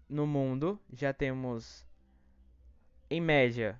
no 0.07 0.27
mundo, 0.27 0.79
já 0.91 1.13
temos 1.13 1.85
em 3.09 3.21
média 3.21 3.79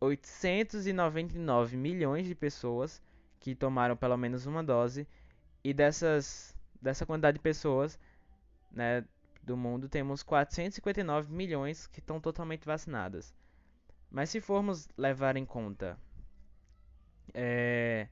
899 0.00 1.76
milhões 1.76 2.26
de 2.26 2.34
pessoas 2.34 3.02
que 3.40 3.54
tomaram 3.54 3.96
pelo 3.96 4.16
menos 4.16 4.46
uma 4.46 4.62
dose 4.62 5.08
e 5.66 5.74
dessas 5.74 6.54
dessa 6.80 7.04
quantidade 7.04 7.38
de 7.38 7.42
pessoas, 7.42 7.98
né, 8.70 9.04
do 9.42 9.56
mundo, 9.56 9.88
temos 9.88 10.22
459 10.22 11.32
milhões 11.32 11.88
que 11.88 11.98
estão 11.98 12.20
totalmente 12.20 12.64
vacinadas. 12.64 13.34
Mas 14.08 14.30
se 14.30 14.40
formos 14.40 14.88
levar 14.96 15.36
em 15.36 15.44
conta 15.44 15.98
é, 17.34 18.06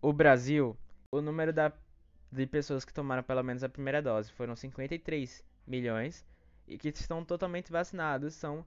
o 0.00 0.14
Brasil, 0.14 0.74
o 1.12 1.20
número 1.20 1.52
da, 1.52 1.70
de 2.32 2.46
pessoas 2.46 2.86
que 2.86 2.94
tomaram 2.94 3.22
pelo 3.22 3.42
menos 3.42 3.62
a 3.62 3.68
primeira 3.68 4.00
dose 4.00 4.32
foram 4.32 4.56
53 4.56 5.44
milhões 5.66 6.24
e 6.66 6.78
que 6.78 6.88
estão 6.88 7.22
totalmente 7.22 7.70
vacinados 7.70 8.32
são 8.32 8.64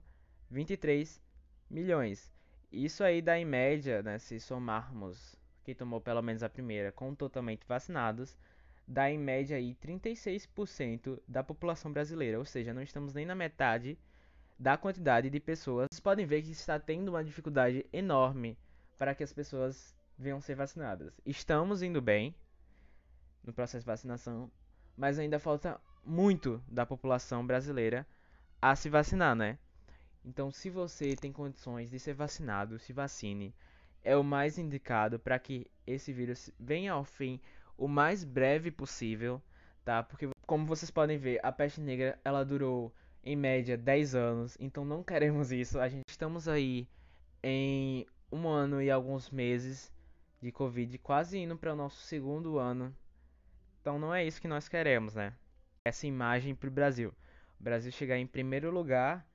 23 0.48 1.20
milhões. 1.68 2.32
Isso 2.70 3.02
aí 3.02 3.20
dá 3.20 3.36
em 3.36 3.44
média, 3.44 4.00
né, 4.00 4.20
se 4.20 4.38
somarmos 4.38 5.41
quem 5.64 5.74
tomou 5.74 6.00
pelo 6.00 6.22
menos 6.22 6.42
a 6.42 6.48
primeira 6.48 6.92
com 6.92 7.14
totalmente 7.14 7.66
vacinados, 7.66 8.36
dá 8.86 9.10
em 9.10 9.18
média 9.18 9.56
aí 9.56 9.74
36% 9.74 11.20
da 11.26 11.42
população 11.42 11.92
brasileira, 11.92 12.38
ou 12.38 12.44
seja, 12.44 12.74
não 12.74 12.82
estamos 12.82 13.14
nem 13.14 13.24
na 13.24 13.34
metade 13.34 13.98
da 14.58 14.76
quantidade 14.76 15.30
de 15.30 15.40
pessoas. 15.40 15.88
Vocês 15.90 16.00
podem 16.00 16.26
ver 16.26 16.42
que 16.42 16.50
está 16.50 16.78
tendo 16.78 17.08
uma 17.08 17.24
dificuldade 17.24 17.86
enorme 17.92 18.56
para 18.98 19.14
que 19.14 19.24
as 19.24 19.32
pessoas 19.32 19.94
venham 20.18 20.40
ser 20.40 20.54
vacinadas. 20.54 21.20
Estamos 21.26 21.82
indo 21.82 22.00
bem 22.00 22.34
no 23.42 23.52
processo 23.52 23.80
de 23.80 23.86
vacinação, 23.86 24.50
mas 24.96 25.18
ainda 25.18 25.38
falta 25.38 25.80
muito 26.04 26.62
da 26.68 26.86
população 26.86 27.46
brasileira 27.46 28.06
a 28.60 28.76
se 28.76 28.88
vacinar, 28.88 29.34
né? 29.34 29.58
Então, 30.24 30.52
se 30.52 30.70
você 30.70 31.16
tem 31.16 31.32
condições 31.32 31.90
de 31.90 31.98
ser 31.98 32.14
vacinado, 32.14 32.78
se 32.78 32.92
vacine. 32.92 33.52
É 34.04 34.16
o 34.16 34.24
mais 34.24 34.58
indicado 34.58 35.18
para 35.18 35.38
que 35.38 35.66
esse 35.86 36.12
vírus 36.12 36.50
venha 36.58 36.92
ao 36.92 37.04
fim 37.04 37.40
o 37.76 37.88
mais 37.88 38.24
breve 38.24 38.70
possível, 38.70 39.40
tá? 39.84 40.02
Porque 40.02 40.28
como 40.46 40.66
vocês 40.66 40.90
podem 40.90 41.18
ver, 41.18 41.40
a 41.42 41.50
peste 41.50 41.80
negra 41.80 42.18
ela 42.24 42.44
durou 42.44 42.92
em 43.24 43.36
média 43.36 43.76
10 43.76 44.14
anos, 44.14 44.56
então 44.60 44.84
não 44.84 45.02
queremos 45.02 45.52
isso. 45.52 45.78
A 45.78 45.88
gente 45.88 46.08
estamos 46.08 46.48
aí 46.48 46.88
em 47.42 48.06
um 48.30 48.48
ano 48.48 48.82
e 48.82 48.90
alguns 48.90 49.30
meses 49.30 49.92
de 50.40 50.50
Covid, 50.50 50.98
quase 50.98 51.38
indo 51.38 51.56
para 51.56 51.72
o 51.72 51.76
nosso 51.76 52.02
segundo 52.02 52.58
ano. 52.58 52.94
Então 53.80 53.98
não 53.98 54.14
é 54.14 54.24
isso 54.24 54.40
que 54.40 54.48
nós 54.48 54.68
queremos, 54.68 55.14
né? 55.14 55.32
Essa 55.84 56.06
imagem 56.06 56.54
para 56.54 56.68
o 56.68 56.72
Brasil. 56.72 57.12
O 57.60 57.62
Brasil 57.62 57.92
chegar 57.92 58.18
em 58.18 58.26
primeiro 58.26 58.70
lugar 58.70 59.26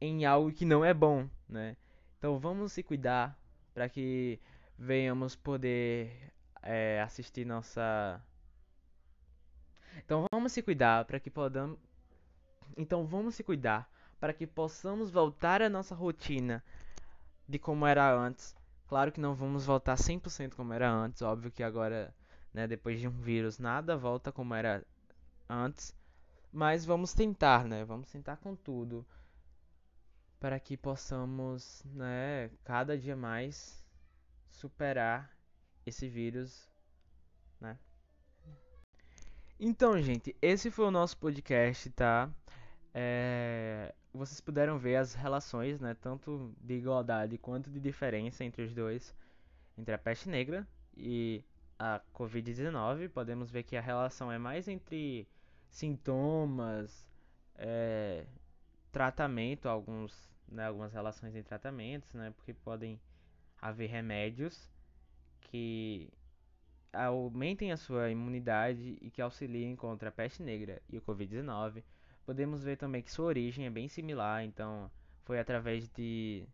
em 0.00 0.24
algo 0.24 0.52
que 0.52 0.64
não 0.64 0.84
é 0.84 0.92
bom, 0.92 1.28
né? 1.48 1.76
Então 2.18 2.38
vamos 2.38 2.72
se 2.72 2.82
cuidar 2.82 3.38
para 3.76 3.90
que 3.90 4.40
venhamos 4.78 5.36
poder 5.36 6.32
é, 6.62 7.02
assistir 7.02 7.44
nossa. 7.44 8.18
Então 9.98 10.24
vamos 10.32 10.52
se 10.52 10.62
cuidar 10.62 11.04
para 11.04 11.20
que 11.20 11.30
podamos. 11.30 11.78
Então 12.74 13.06
vamos 13.06 13.34
se 13.34 13.44
cuidar 13.44 13.86
para 14.18 14.32
que 14.32 14.46
possamos 14.46 15.10
voltar 15.10 15.60
à 15.60 15.68
nossa 15.68 15.94
rotina 15.94 16.64
de 17.46 17.58
como 17.58 17.86
era 17.86 18.10
antes. 18.10 18.56
Claro 18.88 19.12
que 19.12 19.20
não 19.20 19.34
vamos 19.34 19.66
voltar 19.66 19.96
100% 19.96 20.54
como 20.54 20.72
era 20.72 20.90
antes, 20.90 21.20
óbvio 21.20 21.50
que 21.50 21.62
agora, 21.62 22.14
né, 22.54 22.66
depois 22.66 22.98
de 22.98 23.06
um 23.06 23.20
vírus, 23.20 23.58
nada 23.58 23.94
volta 23.94 24.32
como 24.32 24.54
era 24.54 24.82
antes, 25.50 25.94
mas 26.50 26.86
vamos 26.86 27.12
tentar, 27.12 27.66
né? 27.66 27.84
Vamos 27.84 28.10
tentar 28.10 28.38
com 28.38 28.56
tudo 28.56 29.04
para 30.38 30.60
que 30.60 30.76
possamos, 30.76 31.82
né, 31.94 32.50
cada 32.64 32.96
dia 32.96 33.16
mais 33.16 33.84
superar 34.50 35.30
esse 35.84 36.08
vírus, 36.08 36.68
né? 37.60 37.78
Então, 39.58 40.00
gente, 40.02 40.36
esse 40.42 40.70
foi 40.70 40.84
o 40.86 40.90
nosso 40.90 41.16
podcast, 41.16 41.88
tá? 41.90 42.30
É... 42.92 43.94
vocês 44.12 44.40
puderam 44.40 44.78
ver 44.78 44.96
as 44.96 45.14
relações, 45.14 45.80
né, 45.80 45.94
tanto 45.94 46.54
de 46.60 46.74
igualdade 46.74 47.38
quanto 47.38 47.70
de 47.70 47.80
diferença 47.80 48.44
entre 48.44 48.62
os 48.62 48.74
dois, 48.74 49.14
entre 49.76 49.94
a 49.94 49.98
peste 49.98 50.28
negra 50.28 50.66
e 50.96 51.44
a 51.78 52.00
Covid-19. 52.14 53.08
Podemos 53.10 53.50
ver 53.50 53.62
que 53.62 53.76
a 53.76 53.80
relação 53.80 54.30
é 54.30 54.38
mais 54.38 54.68
entre 54.68 55.28
sintomas, 55.70 57.08
é, 57.56 58.26
tratamento, 58.96 59.68
alguns, 59.68 60.10
né, 60.48 60.64
algumas 60.64 60.90
relações 60.90 61.36
em 61.36 61.42
tratamentos, 61.42 62.14
né, 62.14 62.32
porque 62.34 62.54
podem 62.54 62.98
haver 63.60 63.90
remédios 63.90 64.70
que 65.38 66.10
aumentem 66.94 67.72
a 67.72 67.76
sua 67.76 68.08
imunidade 68.08 68.96
e 69.02 69.10
que 69.10 69.20
auxiliem 69.20 69.76
contra 69.76 70.08
a 70.08 70.12
peste 70.12 70.42
negra 70.42 70.80
e 70.88 70.96
o 70.96 71.02
Covid-19. 71.02 71.84
Podemos 72.24 72.64
ver 72.64 72.78
também 72.78 73.02
que 73.02 73.12
sua 73.12 73.26
origem 73.26 73.66
é 73.66 73.70
bem 73.70 73.86
similar, 73.86 74.42
então 74.42 74.90
foi 75.24 75.38
através 75.38 75.90
de 75.90 76.48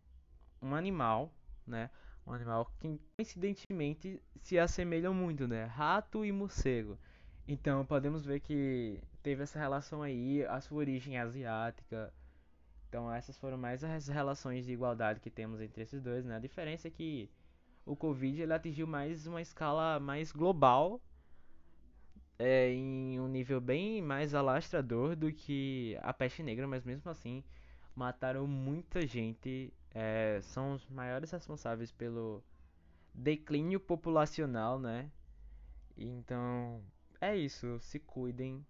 um 0.60 0.74
animal, 0.74 1.32
né? 1.64 1.90
Um 2.26 2.32
animal 2.32 2.72
que 2.80 3.00
coincidentemente 3.16 4.20
se 4.42 4.58
assemelham 4.58 5.14
muito, 5.14 5.46
né? 5.46 5.66
Rato 5.66 6.24
e 6.24 6.32
morcego. 6.32 6.98
Então 7.46 7.86
podemos 7.86 8.24
ver 8.26 8.40
que 8.40 9.00
teve 9.22 9.44
essa 9.44 9.60
relação 9.60 10.02
aí, 10.02 10.44
a 10.44 10.60
sua 10.60 10.78
origem 10.78 11.16
é 11.16 11.20
asiática. 11.20 12.12
Então 12.92 13.10
essas 13.10 13.38
foram 13.38 13.56
mais 13.56 13.82
as 13.82 14.06
relações 14.06 14.66
de 14.66 14.72
igualdade 14.74 15.18
que 15.18 15.30
temos 15.30 15.62
entre 15.62 15.82
esses 15.82 16.02
dois, 16.02 16.26
né? 16.26 16.36
A 16.36 16.38
diferença 16.38 16.88
é 16.88 16.90
que 16.90 17.30
o 17.86 17.96
Covid 17.96 18.42
ele 18.42 18.52
atingiu 18.52 18.86
mais 18.86 19.26
uma 19.26 19.40
escala 19.40 19.98
mais 19.98 20.30
global, 20.30 21.00
é, 22.38 22.70
em 22.70 23.18
um 23.18 23.28
nível 23.28 23.62
bem 23.62 24.02
mais 24.02 24.34
alastrador 24.34 25.16
do 25.16 25.32
que 25.32 25.98
a 26.02 26.12
peste 26.12 26.42
negra, 26.42 26.68
mas 26.68 26.84
mesmo 26.84 27.10
assim 27.10 27.42
mataram 27.96 28.46
muita 28.46 29.06
gente, 29.06 29.72
é, 29.94 30.38
são 30.42 30.74
os 30.74 30.86
maiores 30.90 31.30
responsáveis 31.30 31.90
pelo 31.90 32.44
declínio 33.14 33.80
populacional, 33.80 34.78
né? 34.78 35.10
Então 35.96 36.82
é 37.22 37.34
isso, 37.34 37.78
se 37.80 37.98
cuidem, 37.98 38.66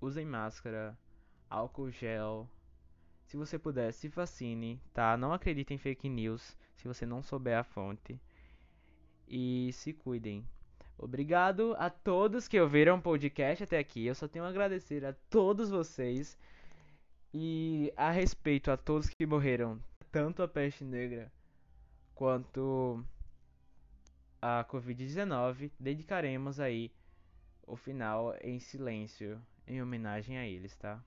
usem 0.00 0.26
máscara, 0.26 0.98
álcool 1.48 1.92
gel. 1.92 2.50
Se 3.32 3.36
você 3.38 3.58
puder, 3.58 3.94
se 3.94 4.08
vacine, 4.08 4.78
tá? 4.92 5.16
Não 5.16 5.32
acredite 5.32 5.72
em 5.72 5.78
fake 5.78 6.06
news 6.06 6.54
se 6.76 6.86
você 6.86 7.06
não 7.06 7.22
souber 7.22 7.56
a 7.56 7.64
fonte 7.64 8.20
e 9.26 9.70
se 9.72 9.94
cuidem. 9.94 10.46
Obrigado 10.98 11.74
a 11.78 11.88
todos 11.88 12.46
que 12.46 12.60
ouviram 12.60 12.98
o 12.98 13.00
podcast 13.00 13.64
até 13.64 13.78
aqui. 13.78 14.04
Eu 14.04 14.14
só 14.14 14.28
tenho 14.28 14.44
a 14.44 14.48
agradecer 14.48 15.02
a 15.02 15.14
todos 15.30 15.70
vocês 15.70 16.36
e 17.32 17.90
a 17.96 18.10
respeito 18.10 18.70
a 18.70 18.76
todos 18.76 19.08
que 19.08 19.24
morreram, 19.24 19.82
tanto 20.10 20.42
a 20.42 20.46
peste 20.46 20.84
negra 20.84 21.32
quanto 22.14 23.02
a 24.42 24.62
Covid-19, 24.68 25.70
dedicaremos 25.80 26.60
aí 26.60 26.92
o 27.66 27.76
final 27.76 28.36
em 28.42 28.60
silêncio 28.60 29.40
em 29.66 29.80
homenagem 29.80 30.36
a 30.36 30.46
eles, 30.46 30.76
tá? 30.76 31.02